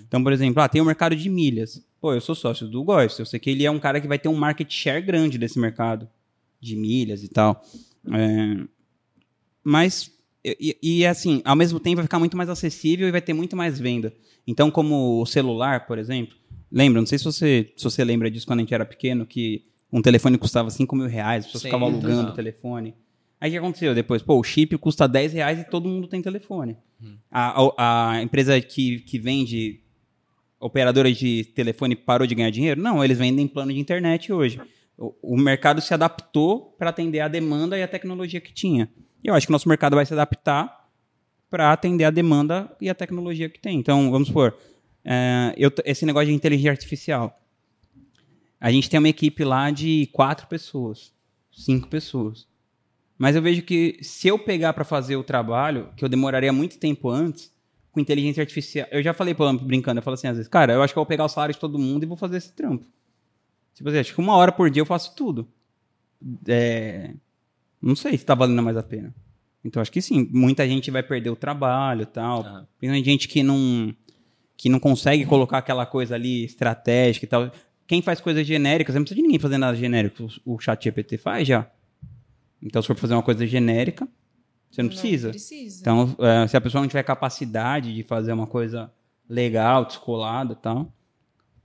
[0.07, 1.85] Então, por exemplo, ah, tem o mercado de milhas.
[1.99, 4.17] Pô, eu sou sócio do Góis, eu sei que ele é um cara que vai
[4.17, 6.09] ter um market share grande desse mercado
[6.59, 7.63] de milhas e tal.
[8.11, 8.65] É,
[9.63, 10.11] mas,
[10.43, 13.55] e, e, assim, ao mesmo tempo vai ficar muito mais acessível e vai ter muito
[13.55, 14.13] mais venda.
[14.47, 16.35] Então, como o celular, por exemplo,
[16.71, 19.65] lembra, não sei se você, se você lembra disso quando a gente era pequeno, que
[19.91, 22.93] um telefone custava 5 mil reais, as pessoas Sim, ficavam alugando o telefone.
[23.45, 24.23] Aí o que aconteceu depois?
[24.23, 26.75] Pô, o chip custa 10 reais e todo mundo tem telefone.
[27.29, 29.81] A, a, a empresa que, que vende
[30.59, 32.81] operadora de telefone parou de ganhar dinheiro?
[32.81, 34.59] Não, eles vendem plano de internet hoje.
[34.97, 38.89] O, o mercado se adaptou para atender a demanda e a tecnologia que tinha.
[39.23, 40.89] E eu acho que o nosso mercado vai se adaptar
[41.47, 43.77] para atender a demanda e a tecnologia que tem.
[43.77, 44.57] Então, vamos supor,
[45.03, 47.39] é, eu esse negócio de inteligência artificial.
[48.59, 51.13] A gente tem uma equipe lá de quatro pessoas,
[51.51, 52.47] cinco pessoas.
[53.17, 56.77] Mas eu vejo que se eu pegar para fazer o trabalho, que eu demoraria muito
[56.77, 57.53] tempo antes,
[57.91, 58.85] com inteligência artificial.
[58.91, 60.97] Eu já falei pro Lamp brincando, eu falo assim às vezes, cara, eu acho que
[60.99, 62.85] eu vou pegar o salário de todo mundo e vou fazer esse trampo.
[63.73, 65.47] Tipo assim, acho que uma hora por dia eu faço tudo.
[66.47, 67.11] É,
[67.81, 69.15] Não sei se tá valendo mais a pena.
[69.63, 72.41] Então acho que sim, muita gente vai perder o trabalho e tal.
[72.41, 72.67] Aham.
[72.77, 73.95] Principalmente gente que não,
[74.57, 77.51] que não consegue colocar aquela coisa ali estratégica e tal.
[77.87, 80.27] Quem faz coisas genéricas, não precisa de ninguém fazer nada genérico.
[80.45, 81.65] O, o chat GPT faz já.
[82.65, 84.07] Então, se for fazer uma coisa genérica,
[84.71, 85.29] você não, precisa.
[85.29, 85.79] precisa.
[85.81, 88.91] Então, é, se a pessoa não tiver capacidade de fazer uma coisa
[89.29, 90.91] legal, descolada e tal.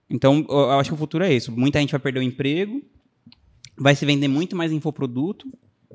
[0.08, 1.50] Então, eu acho que o futuro é isso.
[1.52, 2.82] Muita gente vai perder o emprego,
[3.78, 5.50] vai se vender muito mais infoproduto,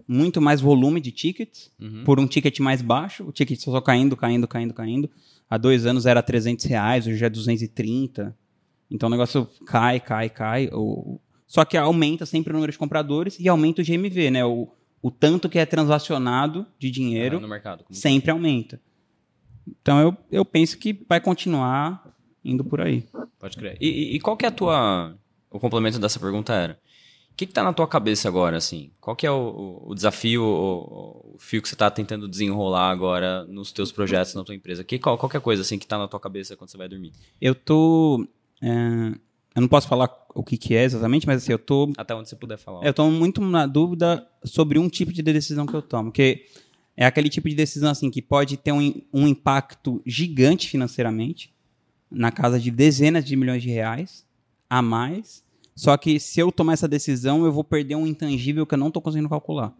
[0.07, 1.71] muito mais volume de tickets,
[2.03, 3.23] por um ticket mais baixo.
[3.25, 5.09] O ticket só caindo, caindo, caindo, caindo.
[5.49, 8.35] Há dois anos era 300 reais, hoje é 230.
[8.89, 10.69] Então o negócio cai, cai, cai.
[10.73, 14.45] O- Só que aumenta sempre o número de compradores e aumenta o GMV, né?
[14.45, 14.67] O,
[15.01, 17.85] o tanto que é transacionado de dinheiro Ah, no mercado.
[17.91, 18.79] sempre aumenta.
[19.81, 23.05] Então eu, eu penso que vai continuar indo por aí.
[23.39, 23.77] Pode crer.
[23.81, 25.17] E, e- qual que é a tua...
[25.49, 26.79] O complemento dessa pergunta era...
[27.31, 28.91] O que, que tá na tua cabeça agora, assim?
[29.01, 33.43] Qual que é o, o- desafio, o, o fio que você tá tentando desenrolar agora
[33.45, 34.85] nos teus projetos, na tua empresa?
[34.85, 37.11] Que, qual, qualquer coisa, assim, que tá na tua cabeça quando você vai dormir?
[37.41, 38.25] Eu tô.
[38.61, 39.13] é,
[39.55, 42.27] eu não posso falar o que, que é exatamente, mas assim, eu tô Até onde
[42.27, 42.83] você puder falar.
[42.83, 46.45] Eu estou muito na dúvida sobre um tipo de decisão que eu tomo, que
[46.97, 51.53] é aquele tipo de decisão assim que pode ter um, um impacto gigante financeiramente,
[52.11, 54.25] na casa de dezenas de milhões de reais
[54.69, 55.43] a mais.
[55.73, 58.87] Só que se eu tomar essa decisão, eu vou perder um intangível que eu não
[58.87, 59.73] estou conseguindo calcular.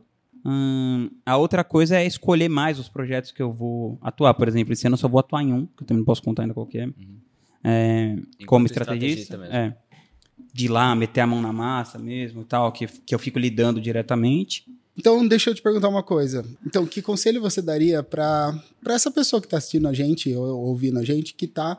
[0.46, 4.34] Hum, a outra coisa é escolher mais os projetos que eu vou atuar.
[4.34, 6.22] Por exemplo, esse ano eu só vou atuar em um, que eu também não posso
[6.22, 6.90] contar ainda qual que é.
[7.68, 9.38] É, como estrategista estrategista.
[9.38, 9.56] mesmo.
[9.56, 9.78] é,
[10.54, 13.40] de ir lá, meter a mão na massa mesmo e tal, que, que eu fico
[13.40, 14.64] lidando diretamente.
[14.98, 16.46] Então, deixa eu te perguntar uma coisa.
[16.66, 18.58] Então, que conselho você daria para
[18.88, 21.78] essa pessoa que está assistindo a gente ou ouvindo a gente, que está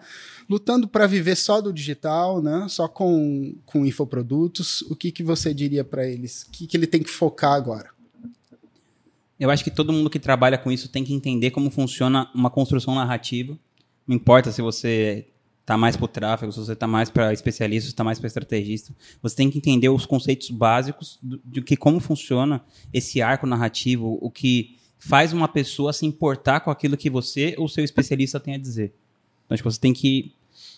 [0.49, 2.67] lutando para viver só do digital, né?
[2.69, 4.83] Só com, com infoprodutos?
[4.83, 6.43] O que, que você diria para eles?
[6.43, 7.89] O que, que ele tem que focar agora?
[9.41, 12.51] Eu acho que todo mundo que trabalha com isso tem que entender como funciona uma
[12.51, 13.59] construção narrativa.
[14.07, 15.27] Não importa se você
[15.67, 18.29] tá mais para o tráfego, se você tá mais para especialista, se tá mais para
[18.29, 18.95] estrategista.
[19.21, 24.31] Você tem que entender os conceitos básicos de que como funciona esse arco narrativo, o
[24.31, 28.59] que faz uma pessoa se importar com aquilo que você ou seu especialista tem a
[28.59, 28.95] dizer.
[29.45, 30.33] Então, que você tem que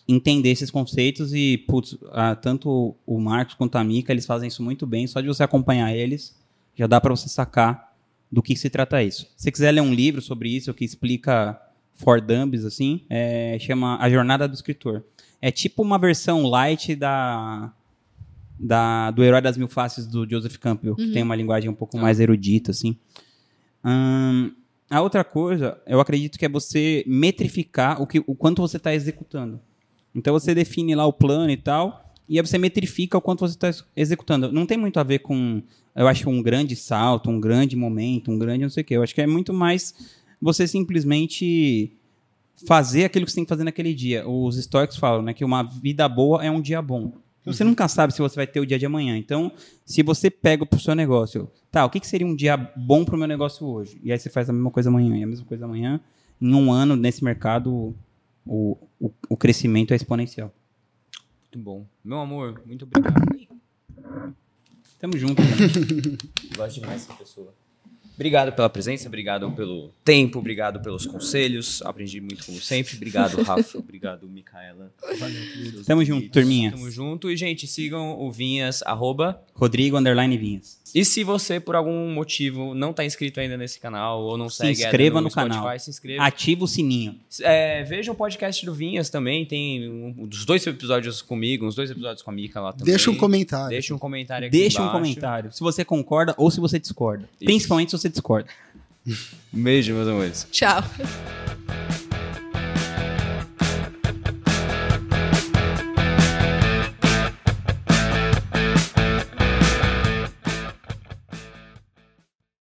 [0.08, 1.96] entender esses conceitos e, putz,
[2.40, 5.06] tanto o Marcos quanto a Mica, eles fazem isso muito bem.
[5.06, 6.34] Só de você acompanhar eles,
[6.74, 7.94] já dá para você sacar
[8.32, 9.26] do que se trata isso.
[9.36, 11.60] Se você quiser ler um livro sobre isso, que explica
[11.98, 15.04] for dummies, assim, é, chama A Jornada do Escritor.
[15.42, 17.72] É tipo uma versão light da,
[18.58, 21.98] da do Herói das Mil Faces do Joseph Campbell, que tem uma linguagem um pouco
[21.98, 22.96] mais erudita, assim.
[23.84, 24.50] Ahn,
[24.88, 28.94] a outra coisa, eu acredito que é você metrificar o, que, o quanto você está
[28.94, 29.60] executando.
[30.14, 33.54] Então você define lá o plano e tal, e aí você metrifica o quanto você
[33.54, 34.50] está executando.
[34.52, 35.62] Não tem muito a ver com,
[35.94, 38.96] eu acho, um grande salto, um grande momento, um grande não sei o quê.
[38.96, 39.94] Eu acho que é muito mais
[40.40, 41.92] você simplesmente
[42.66, 44.28] fazer aquilo que você tem que fazer naquele dia.
[44.28, 47.12] Os estoicos falam né, que uma vida boa é um dia bom.
[47.44, 49.16] Você nunca sabe se você vai ter o dia de amanhã.
[49.16, 49.50] Então,
[49.84, 53.16] se você pega pro seu negócio, tá, o que, que seria um dia bom pro
[53.16, 53.98] meu negócio hoje?
[54.02, 55.98] E aí você faz a mesma coisa amanhã, e a mesma coisa amanhã.
[56.40, 57.94] Em um ano, nesse mercado,
[58.46, 60.52] o, o, o crescimento é exponencial.
[61.42, 61.86] Muito bom.
[62.04, 63.14] Meu amor, muito obrigado.
[64.98, 65.40] Tamo junto.
[65.40, 65.48] né?
[66.54, 67.54] Gosto demais dessa pessoa.
[68.18, 71.80] Obrigado pela presença, obrigado pelo tempo, obrigado pelos conselhos.
[71.82, 72.96] Aprendi muito como sempre.
[72.96, 73.78] Obrigado, Rafa.
[73.78, 74.90] obrigado, Micaela.
[75.72, 76.32] Seus Tamo junto, vídeos.
[76.32, 76.72] turminha.
[76.72, 77.30] Tamo junto.
[77.30, 79.40] E, gente, sigam o Vinhas, arroba.
[79.54, 80.78] Rodrigo Underline Vinhas.
[80.94, 84.58] E se você, por algum motivo, não tá inscrito ainda nesse canal ou não Se
[84.58, 85.78] segue inscreva Eder no Spotify, canal.
[85.78, 86.24] se inscreva.
[86.24, 87.16] Ativa o sininho.
[87.42, 89.44] É, veja o podcast do Vinhas também.
[89.44, 92.86] Tem um, dos dois episódios comigo, uns dois episódios com a Mica lá também.
[92.86, 93.68] Deixa um comentário.
[93.68, 94.98] Deixa um comentário aqui Deixa um embaixo.
[95.02, 95.52] comentário.
[95.52, 97.28] Se você concorda ou se você discorda.
[97.38, 98.48] Principalmente se você discorda.
[99.54, 100.46] Um beijo, meus amores.
[100.50, 100.82] Tchau.